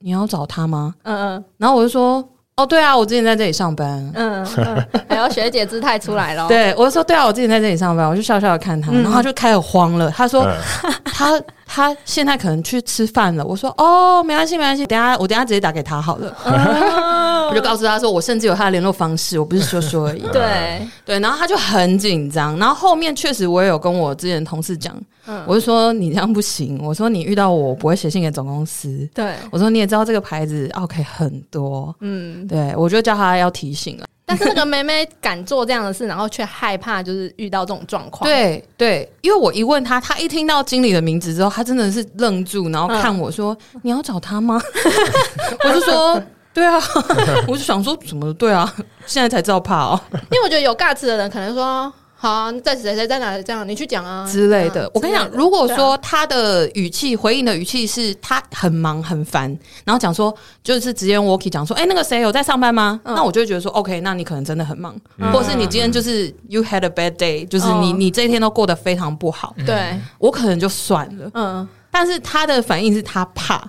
[0.00, 2.26] 你要找他吗嗯嗯？”然后我就说
[2.60, 4.10] ：“哦，对啊，我之前在这里上班。
[4.14, 10.10] 嗯嗯，还有学姐姿态出来了。，对，我就说：“对啊，我之前在这里上班。”我就笑笑的看他，嗯然后他就开始慌了。
[10.10, 10.42] 他说
[10.84, 16.36] ：“嗯 他他现在可能去吃饭了。”我说：“哦，没关系，没关系，等下我等下直接打给他好了。
[17.50, 24.94] 我就告诉他说：“我甚至有他的联络方式，我不是说说而已。”对， 对，然后他就很紧张，然后后面确实我也有跟我之前同事讲，
[25.26, 32.46] 嗯我就说你这样不行，我说你遇到我我不会写信给总公司，对，我说你也知道这个牌子 OK 很多，嗯。
[32.50, 44.60] 对我就叫他要提醒了，但是那个妹妹敢做这样的事，然后却害怕，就是遇到这种状况。，对对，因为我一问她，她一听到经理的名字之后，她真的是愣住，然后看我说、你要找他吗？
[45.64, 46.20] 我就说。
[46.52, 46.82] 对啊，
[47.46, 48.74] 我就想说怎么对啊，
[49.06, 51.90] 现在才知道怕哦因为我觉得有尬词的人可能说。
[52.22, 53.42] 好啊，在谁谁在哪里？
[53.42, 54.28] 这样你去讲啊。
[54.30, 54.90] 之类的。
[54.92, 59.48] 我跟你讲，如果说他的语气回应的语气是他很忙很烦，
[59.86, 63.00] 然后讲说就是直接用 walkie 讲说，哎、那个谁有在上班吗？
[63.04, 63.14] 嗯。
[63.14, 65.32] 那我就会觉得说，OK，那你可能真的很忙，嗯。
[65.32, 71.30] 或者是你今天就是 you had a bad day，就是你、哦你这一天都过得非常不好，对，我可能就算了。
[71.32, 73.66] 嗯，但是他的反应是他怕，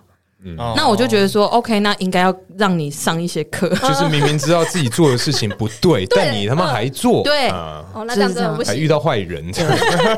[0.57, 0.73] 哦。
[0.75, 3.69] 那我就觉得说，OK，那应该要让你上一些课。
[3.87, 7.47] 就是明明知道自己做的事情不对， 但你他妈还做，对。
[7.47, 7.83] 啊。
[7.93, 8.73] 哦，那这样真的不行。
[8.73, 9.51] 还遇到坏人，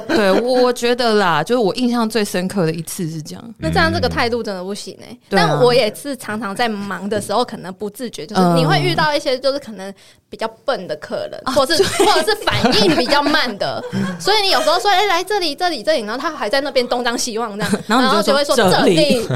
[0.08, 0.32] 对。
[0.42, 3.56] 我，我觉得啦，就是我印象最深刻的一次是这样。
[3.58, 8.56] 那这样这个态度真的不行哎、但我也是常常在忙的时候，可能不自觉，就是嗯。
[8.56, 9.92] 你会遇到一些就是可能
[10.30, 13.84] 比较笨的客人，或者是或者是反应比较慢的，
[14.20, 19.28] 所以你有时候说哎、来这里这里这里，然后他还在那边东张西望这样，然后你就会说这里。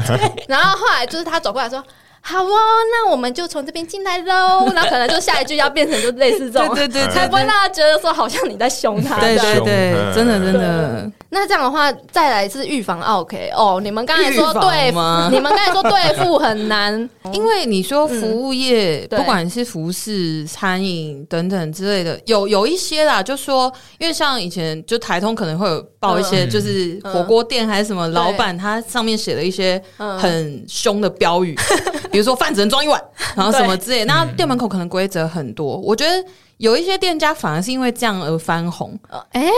[0.46, 1.84] 然后后来就是他走过来说。
[2.28, 2.50] 好哦，
[2.92, 4.70] 那我们就从这边进来喽。
[4.76, 9.18] 然后可能就下一句要变成就类似这种，对对对才不会让他觉得说好像你在凶他。
[9.18, 13.80] 对对对，嗯真的真的，那这样的话，再来是预防 OK 哦。
[13.82, 26.50] 你们刚才说对吗，你们刚才说对付很难， 因为你说服务业，不管是服饰、餐饮等等之类的，有有一些啦，就说，因为像以前就台通可能会有报一些，嗯。
[26.50, 30.18] 就是火锅店还是什么老板，他上面写了一些嗯。
[30.18, 31.56] 很凶的标语，
[32.18, 33.00] 比如说饭只能装一碗，
[33.36, 34.04] 然后什么之类。
[34.04, 36.12] 那店门口可能规则很多，我觉得
[36.56, 38.98] 有一些店家反而是因为这样而翻红。
[39.08, 39.48] 呃哎、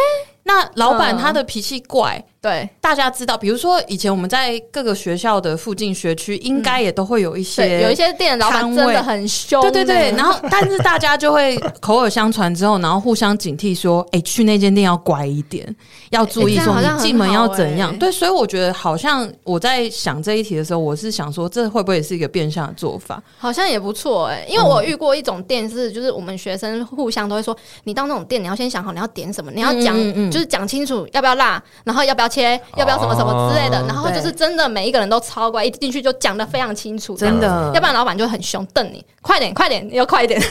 [0.42, 2.68] 那老板嗯他的脾气怪，对。
[2.80, 15.74] 大家知道，比如说以前我们在各个学校的附近学区，应该也都会有一些、对，有一些店老板真的很凶、对对对，欸然后但是大家就会口耳相传之后，然后互相警惕说，哎、去那间店要乖一点，
[16.10, 17.96] 要注意说进门要怎样。
[17.98, 23.22] 对，所以我觉得好像我在想这一题的时候，我是想说，这会不会也是一个变相的做法？
[23.38, 30.30] 好像也不错哎、因为我遇过一种店是，就是我们学生互相都会说，你到那种店，你要先想好你要点什么，你要讲、嗯嗯嗯。
[30.30, 33.84] 就是讲清楚要不要辣，然后要不要切，要不要什么什么之类的，哦。
[33.88, 40.48] 然后就是真的每一个人都超乖，一进去就讲的非常清楚，这样真的，要不然老板就很凶，瞪你，快点快点，你要快一点之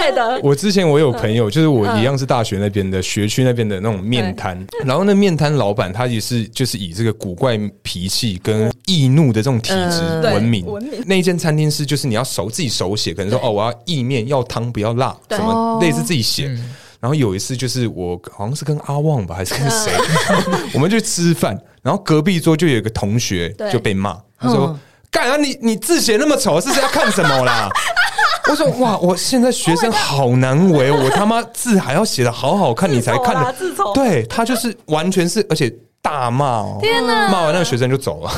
[0.00, 0.38] 类的。
[0.44, 10.66] 我之前我有朋友，就是我一样是大学那边的学区那边的那种面摊，然后那面摊老板他也是就是以这个古怪脾气跟易怒的这种体质闻名。
[10.66, 11.02] 闻名。
[11.06, 16.46] 那一间餐厅是就是你要手自己手写，可能说哦我要意面要汤不要辣，什么类似自己写。
[16.46, 19.92] 嗯然后有一次就是我好像是跟阿旺吧，还是跟谁，
[20.74, 24.80] 我们去吃饭，然后隔壁桌就有一个同学就被骂，他说嗯
[25.10, 27.68] ：“干啊你你字写那么丑，是是要看什么啦？”
[28.50, 35.72] 我说：“哇，我现在学生好难为，我他妈字还要写的好好看， 你才看得自丑，对他就是完全是，而且
[36.02, 37.28] 大骂哦，天哪。
[37.28, 38.30] 骂完那个学生就走了，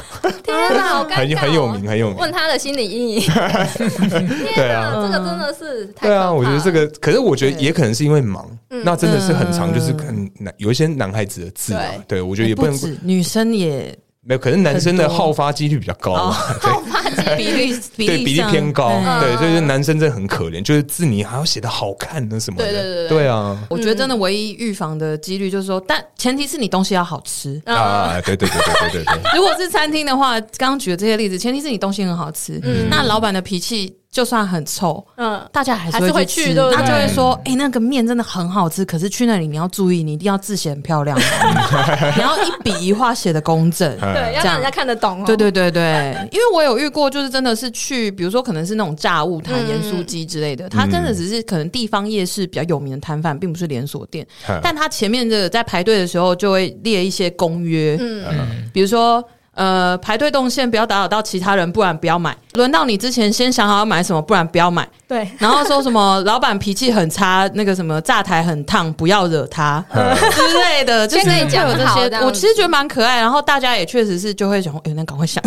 [0.43, 2.17] 天哪， 好尴尬、哦，很很有名，很有名。
[2.19, 3.23] 问他的心理阴影，
[4.55, 9.75] 对啊，这个真的是太对啊，可怕我觉得这个，可是我觉得也可能是因为忙，那真的是很长，嗯。
[9.75, 12.21] 就是很男有一些男孩子的字啊，对。
[12.21, 19.21] 我觉得也不能女生也没有，可能男生的好发几率比较高嘛， 好发机 比例比对比例偏高，嗯。
[19.21, 23.09] 对，所以说男生真的很可怜，就是字你还要写的好看呢什么的，对对对对。
[23.09, 27.61] 对啊，我觉得真的唯一预防的几率就是说，但前提是你东西要好吃。
[27.67, 32.61] 嗯啊，对对对对对对对， 如果是餐厅的话，刚刚举的这些例子，前提是你东西很好吃。
[32.63, 32.89] 嗯。
[32.89, 36.77] 那老板的脾气就算很臭，嗯，大家还是还是会去对不对？
[36.77, 41.17] 他就会说：“哎、那个面真的很好吃，可是去那里你要注意，你一定要字写很漂亮。
[41.19, 43.91] 哦， 你要一笔一画写的工整。
[43.99, 45.25] ”对，要让人家看得懂哦。
[45.27, 54.27] 对对对对，因为我有遇过，就是真的是去，比如说可能是那种炸物摊、嗯盐酥鸡之类的，它真的只是可能地方夜市比较有名的摊贩，并不是连锁店。
[54.47, 54.61] 嗯。
[54.63, 59.27] 但他前面的在排队的时候就会列一些公约，嗯，比如说。
[59.55, 62.35] 呃，排队动线不要打扰到其他人，不然不要买。
[62.55, 64.89] 轮到你之前，先想好要买什么，不然不要买。
[65.07, 72.25] 对，然后说什么老板脾气很差，那个什么炸台很烫，不要惹他 之类的， 就是你讲会有这些。
[72.25, 75.43] 我其实觉得蛮可爱，然后大家也确实是就会想，哎、那赶快想。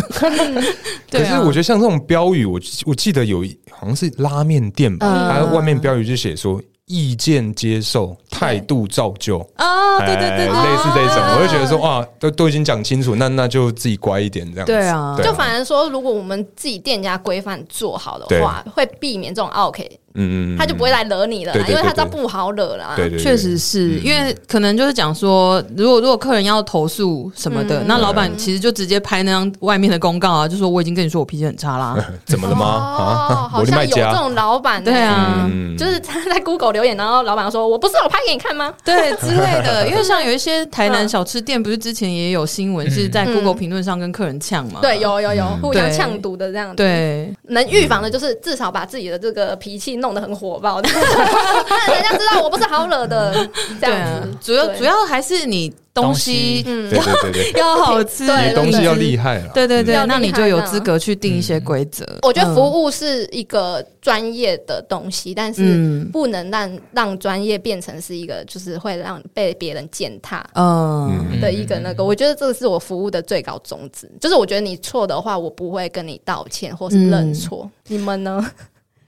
[1.10, 9.38] 对啊可是我觉得像这种标语，我我记得有一好像是拉面店吧，嗯它外面标语就写说意见接受，态度照旧。
[9.56, 14.72] 啊，对对对哎类似这种，我就觉得说哇，都都已经讲清楚，那那就自己乖一点这样子。
[14.72, 22.94] 对啊就反而说，如果我们自己店家规范做好的话，会避免这种 OK，嗯嗯，他就不会来惹你了因为他知道不好惹啦。
[22.96, 31.96] 对对，确实是、嗯因为可能就是讲说，如果如果客人要投诉什么的，嗯那老板其实就直接拍那张外面的公告啊，就说我已经跟你说我脾气很差啦。
[32.26, 32.66] 怎么了吗？
[32.66, 38.72] 哦，啊，好像有这种老板，对啊，嗯就是他在 Google 留言，然后老板说：“我不是我拍给你看吗？
[38.84, 43.34] 对之类的，因为像有一些台南小吃店，不是之前也有新闻是在嗯。
[43.34, 45.58] Google 评论上跟客人呛嘛？？”对，有有有，嗯。
[45.60, 50.88] 互相呛毒的这样子。，对，能预防的就是至少把自己的这个脾气弄得很火爆的，
[51.86, 53.48] 让人家知道我不是好惹的
[53.80, 58.94] 这样子。，主要主要还是你东西嗯对对对对，要好吃，对你东西要。
[58.94, 59.48] 厉害了。
[59.54, 62.04] 对对对那你就有资格去定一些规则。
[62.22, 70.44] 我觉得服务，是一个专业的东西，但是嗯不能让让专业变成是一个就是会让被别人践踏。
[70.54, 77.70] 嗯，的一个那个，我觉得这个是我服务的最高宗旨，就是我觉得你错的话，我不会跟你道歉或是认错。
[77.88, 78.44] 你们呢？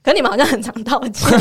[0.09, 1.39] 可你们好像很常道歉，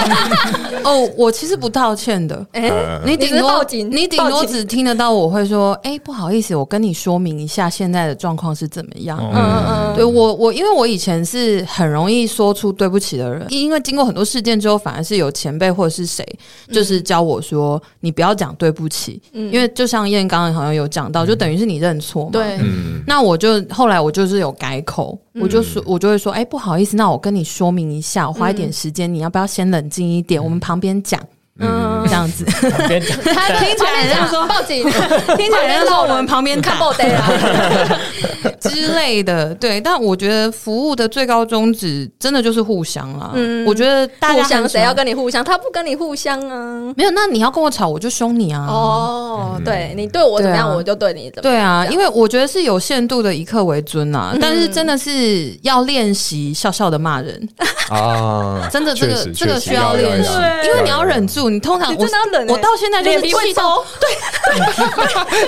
[0.82, 2.34] 哦，我其实不道歉的。
[2.52, 9.18] 哎、呃你顶多你是报警你顶多只听得到我会说，哎、不好意思，我跟你说明一下现在的状况是怎么样。
[9.18, 9.30] 哦。
[9.34, 16.26] 嗯嗯嗯，对我，我因为我以前是很容易说出对不起的人，因为经过很多事件之后，反而是有前辈或者是谁，
[16.72, 19.52] 就是教我说，你不要讲对不起，嗯。
[19.52, 22.30] 因为就像燕刚刚好像有讲到，就等于是你认错嘛。。
[22.32, 30.42] 对，嗯，那我就后来我就是有改口，我就说我就会说，哎、不好意思，那我跟你说明一下，我花一点时间，你要不要先冷静一点？
[30.42, 31.20] 我们旁边讲
[31.58, 34.82] 嗯这，样子，他听起来很像说报警，
[35.36, 37.30] 听起来像说我们旁边看打报得啊，
[38.60, 39.80] 之类的，对。
[39.80, 43.30] 但我觉得服务的最高宗旨真的就是互相啦。
[43.34, 45.44] 嗯我觉得大家互相谁要跟你互相？
[45.44, 46.92] 他不跟你互相啊。
[46.96, 47.10] 没有？
[47.10, 48.66] 那你要跟我吵，我就凶你啊！
[48.68, 51.54] 哦，对你对我怎么样，我就对你怎么样。
[51.54, 57.48] 对啊，因为我觉得是有限度的以客为尊啊，但是真的是要练习笑笑的骂人，
[57.90, 60.30] 啊，真的这个这个需要练习
[60.64, 63.84] 因为你要忍住，你通常你我真的要忍欸我到现在就是脸皮会气到抽，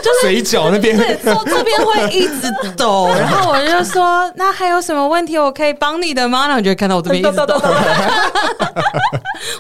[0.23, 7.59] 嘴角那边对，手这边会一直抖， 然后我就说：“那还有什么问题我可以帮你的吗？”然后你就会看到我这边一直抖，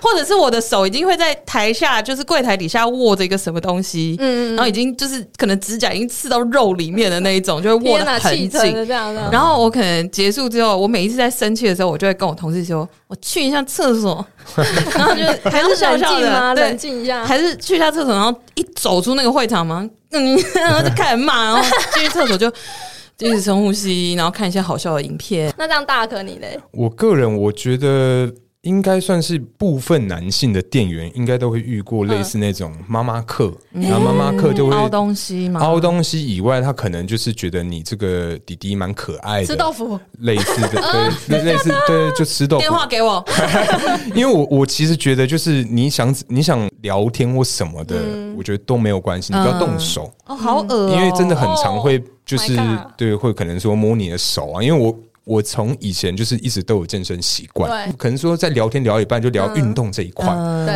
[0.02, 8.74] 或者是我的手已经会在台下，就是柜台底下握着一个什么东西，嗯，然后已经就是可能指甲已经刺到肉里面的那一种，就会握天哪，得很紧。
[8.74, 9.28] 的这样的。
[9.32, 14.24] 然后我可能结束之后，我每一次在生气的时候，我就会跟我同事说：“我去一下厕所。”
[14.94, 16.27] 然后就还是笑冷笑静吗？
[16.28, 17.24] 的，吗冷，静一下。
[17.24, 21.62] 还是去一下厕所，然后一走出那个会场嘛，嗯， 然后就开始骂，然后
[21.94, 22.50] 进去厕所就
[23.16, 25.52] 就 一直深呼吸，然后看一些好笑的影片。
[25.58, 26.58] 那这样大可你嘞？
[26.72, 28.32] 我个人我觉得
[28.62, 40.70] 应该算是部分男性的店员，应该都会遇过类似那种妈妈客，然后妈妈客就会凹东西嘛，凹东西以外，他可能就是觉得你这个弟弟蛮可爱的，吃豆腐，类似的，
[41.28, 42.60] 对，类类似对，就吃豆腐。
[42.60, 42.72] 电。
[42.72, 43.24] 话给我，
[44.14, 48.34] 因为我我其实觉得，就是你想你想聊天或什么的，嗯。
[48.36, 54.96] 我觉得都没有关系，你不要动手，哦，好恶哦，因为真的很常会就是、Oh 对，会可能说摸你的手啊，因为我。
[55.28, 60.26] 我从以前就是一直都有健身习惯，可能说在聊天聊一半就聊运动这一块，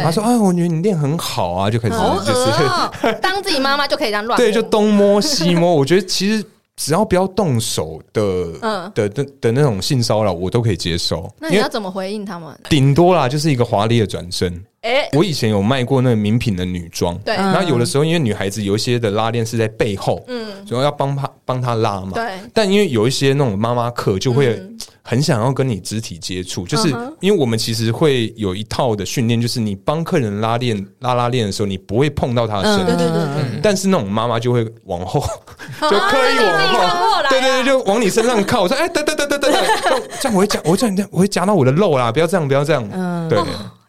[0.04, 1.94] 他说：“哎，我觉得你练很好啊，就开始
[2.26, 4.46] 就是、 当自己妈妈就可以这样乱摸。
[4.46, 5.72] 对，就东摸西摸。
[5.74, 6.44] 我觉得其实
[6.76, 8.22] 只要不要动手的，
[8.60, 11.32] 嗯的的的那种性骚扰，我都可以接受。
[11.38, 12.54] 那你要怎么回应他们？
[12.68, 14.62] 顶多啦，就是一个华丽的转身。
[14.82, 17.52] 哎，我以前有卖过那个名品的女装，对，嗯。
[17.52, 22.12] 然后有的时候因为女孩子有一些的拉链是在背后，嗯，主要要帮她帮她拉嘛。
[22.14, 24.78] 对，但因为有一些那种妈妈课就会嗯。
[25.04, 35.20] 很想要跟你肢体接触，就是因为我们其实会有一套的训练，就是你帮客人拉链拉拉链的时候，你不会碰到她的身对对对对，但是那种妈妈就会往后，
[35.82, 38.62] 就刻意往后对对对，就往你身上靠。
[38.62, 42.88] 我说，哎，等等等等等等，这这样我会夹，我这样我会夹到我的肉啦，不要这样，不要这样。
[42.92, 43.28] 嗯。
[43.28, 43.40] 对，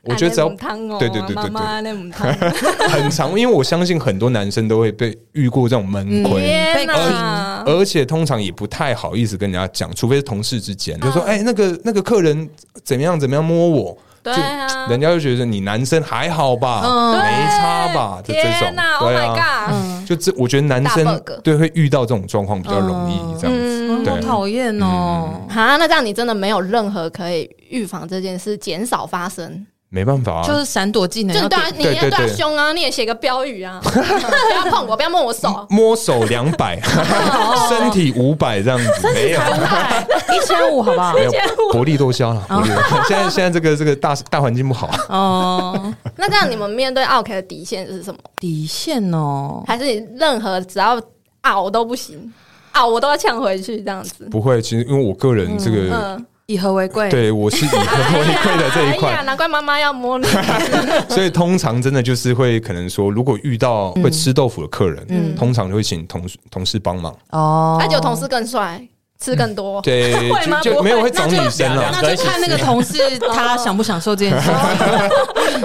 [0.05, 2.27] 我觉得只要汤哦，对对对对对妈妈那汤，
[2.89, 6.41] 很长，因为我相信很多男生都会被遇过这种闷亏。
[6.41, 7.63] 天哪！
[7.65, 12.49] 而且通常也不太好意思跟人家讲，除非是同事之间，就说：“哎、那个那个客人
[12.83, 23.87] 怎么样怎么样摸我。”对啊，人家就觉得你男生还好吧，嗯没差吧，就这种！Oh 对啊就这，我觉得男生对会遇到这种状况比较容易嗯这样子。
[23.89, 25.41] 嗯，对好讨厌哦。
[25.49, 29.65] 哈，那这样你真的没有任何可以预防这件事、减少发生？
[29.93, 35.67] 没办法啊，就是闪躲技能要就是对啊，你要对他凶啊，你也写个标语啊， 不要碰我，不要摸我手。
[35.69, 36.81] 摸手两百，
[37.69, 41.25] 身体五百这样子，没有一千五好不好没？
[41.25, 41.31] 有
[41.71, 42.43] 薄利多销了。
[42.49, 48.19] 薄利多销现在现在这个这个大大环境不好，哦，那这样你们面对 OK 的底线是什么？
[48.39, 50.99] 底线哦，还是你任何只要
[51.43, 52.33] 拗都不行，
[52.71, 54.25] 拗我都要呛回去这样子？
[54.31, 54.59] 不会。
[54.59, 57.09] 其实因为我个人这个，嗯，以和为贵。
[57.09, 60.25] 对我是以和为贵的这一块， 难怪妈妈要摸你。
[61.09, 67.15] 所以通常真的就是会可能说，如果遇到会吃豆腐的客人，嗯通常就会请同事同事帮忙。
[67.31, 68.81] 哦，而且有同事更帅，
[69.19, 69.81] 吃更多。
[69.81, 74.49] 对， 会吗就没有会找女生了，那就看那个同事他享不享受这件事。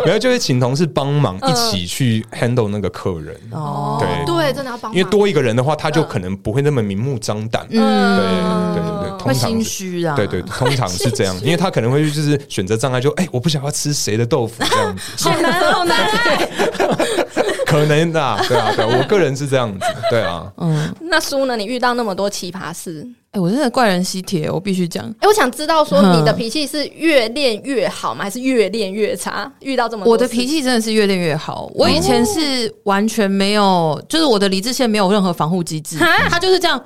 [0.05, 3.34] 然后就会请同事帮忙一起去 handle 那个客人。
[3.51, 7.66] 哦，对对，真的要帮忙，因为多一个人的话，他就可能不会那么明目张胆。
[7.68, 9.62] 对嗯，对对对，通会心。
[9.62, 10.14] 虚啊。
[10.16, 15.99] 对对，对通常是这样，因为他可能会就是选择障碍，就哎、我不想要吃谁的豆腐这样子，好难，好难。
[17.66, 21.55] 可能的、啊，对啊，对啊，我个人是这样子，对啊，嗯，那叔呢？
[21.55, 25.05] 你遇到那么多奇葩事，哎，我真的怪人吸铁，我必须讲。
[25.20, 28.24] 哎、我想知道说嗯你的脾气是越练越好吗？
[28.24, 29.53] 还是越练越差？
[29.61, 31.70] 遇到这么多我的脾气真的是越练越好。
[31.74, 36.83] 我以前是完全没有，就是我的理智线没有任何防护机制，它就是这样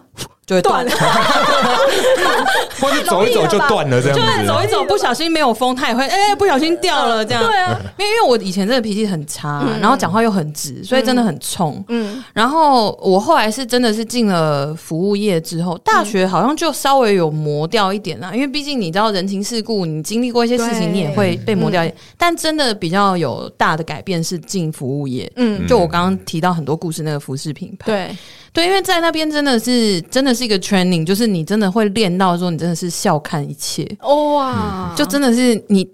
[0.53, 0.87] 会断，
[2.81, 4.47] 或者走一走就断了这样就。
[4.47, 7.43] 走一走，不小心没有风，它也会哎、不小心掉了这样。
[7.43, 11.83] 对啊，因为因为我以前真的脾气很差，然后讲话又很直，所以真的很冲。
[11.89, 12.23] 嗯。
[12.33, 21.83] 然后我后来是真的是进了服务业之后，大学好像就稍微有磨掉一点啦，因为毕竟你知道人情世故，你经历过一些事情，你也会被磨掉。
[21.85, 21.97] 一点。
[22.19, 28.17] 但真的比较有大的改变是进服务业，嗯，就我刚刚提到很多故事那个服饰品牌，对，
[28.53, 35.89] 对，因为在那边真的是真的是一个 training，就是你真的会练到说你真的是笑看一切，哇，就真的是你。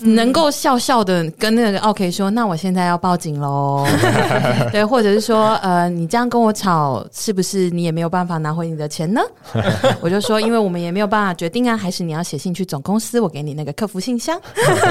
[0.00, 3.82] 能够笑笑的跟那个 OK 说，那我现在要报警喽，
[4.70, 9.22] 对，或者是说，呃，你这样跟我吵，是不是你也没有办法拿回你的钱呢？
[10.02, 14.38] 我就说，因为我们也没有办法决定啊，还是你要写信去总公司，我给你那个客服信箱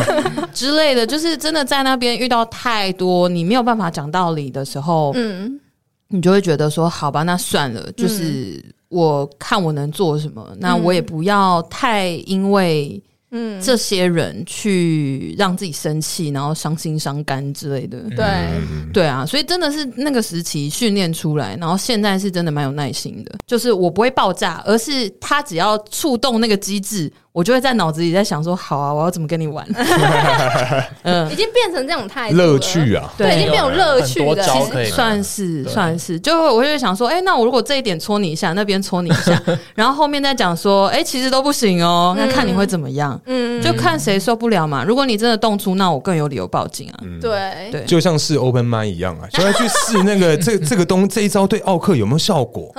[0.52, 5.60] 之类的，就是真的在那边遇到太多你没有办法讲道理的时候，嗯。
[6.08, 8.64] 你就会觉得说，好吧，那算了，就是
[8.96, 17.98] 我看我能做什么，那我也不要太因为嗯，这些人去让自己生气，然后伤心伤肝之类的。
[18.16, 18.26] 对，
[18.72, 23.36] 嗯对啊，所以真的是那个时期训练出来，然后现在是真的蛮有耐心的。
[23.46, 29.68] 就是我不会爆炸，而是他只要触动那个机制，我就会在脑子里在想说，好啊，我要怎么跟你玩？
[31.04, 31.30] 嗯。
[31.30, 34.42] 已，经变成这种态度乐趣，啊，对，已经变有乐趣的。
[34.42, 39.38] 其实算是算是，就我就会想说，哎、那我如果这一点戳你一下，那边戳你一下，
[39.76, 44.86] 然后后面再讲说，哎、其实都不行哦，那看你会怎么样，嗯，就看谁受不了嘛。
[44.86, 47.00] 如果你真的动粗，那我更有理由报警啊。
[47.22, 47.70] 对。
[47.70, 47.84] 对。
[47.84, 52.72] 就像是 open mind 一样啊， 就要去试那个这这个东这一招对奥克有没有效果？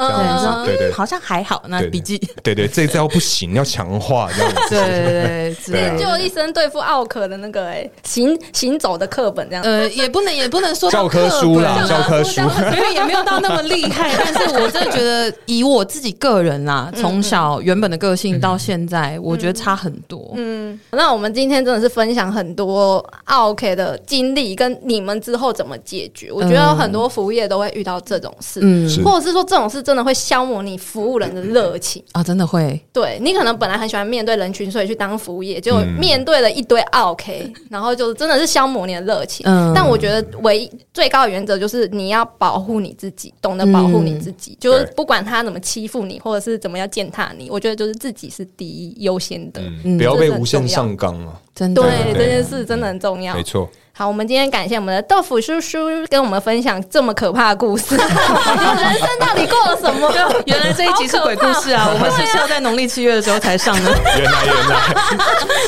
[0.64, 4.40] 对，对好像还好，那笔记，对对，这一招不行，要强化这样。
[4.40, 4.45] 子。
[4.68, 5.98] 对对对。
[5.98, 9.64] 就一生对付奥克的那个哎行行走的课本这样。
[9.64, 12.40] 呃，也不能也不能说到教科书啦课本啊教科书
[12.76, 14.12] 因为也没有到那么厉害。
[14.16, 20.32] 但是我真的觉得，以我自己个人啦，从小原本的个性到现在，我觉得差很多。
[20.36, 26.30] 嗯，那我们今天真的是分享很多奥 K 的经历，跟你们之后怎么解决。
[26.30, 32.02] 我觉得很多服务业都会遇到这种事，嗯或者是说这种事真的会消磨你服务人的热情。
[32.12, 35.96] 啊，真的会，对你可能本来很喜欢面对人群，所以去当服务业，结果嗯。
[35.98, 39.44] 面对了一堆 OK，、然后就真的是消磨你的热情。
[39.46, 39.72] 嗯。
[39.74, 49.60] 但我觉得唯一最高的原则就是你要保护你自己，懂得保护你自己，就是不管他怎么欺负你，或者是怎么样践踏你，我觉得就是自己是第一优先的。
[49.84, 51.82] 嗯，不要被无限上纲啊，真的。
[51.82, 53.42] 对对这件事真的很重要没。
[53.42, 53.68] 错。
[53.98, 55.78] 好，我们今天感谢我们的豆腐叔叔
[56.10, 60.12] 跟我们分享这么可怕的故事， 你们人生到底过了什么？
[60.44, 61.88] 原来这一集是鬼故事啊！
[61.90, 63.90] 我们是需要在农历七月的时候才上的。
[64.20, 64.84] 原来原来，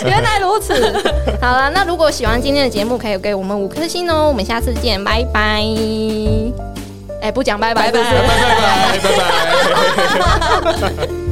[0.05, 0.74] 原来如此。
[1.41, 4.28] 好了，那如果喜欢今天的节目，可以给我们五颗星哦。
[4.28, 5.64] 我们下次见，拜拜。
[7.22, 8.28] 哎，不讲拜拜，拜拜拜拜
[10.74, 11.27] 拜拜。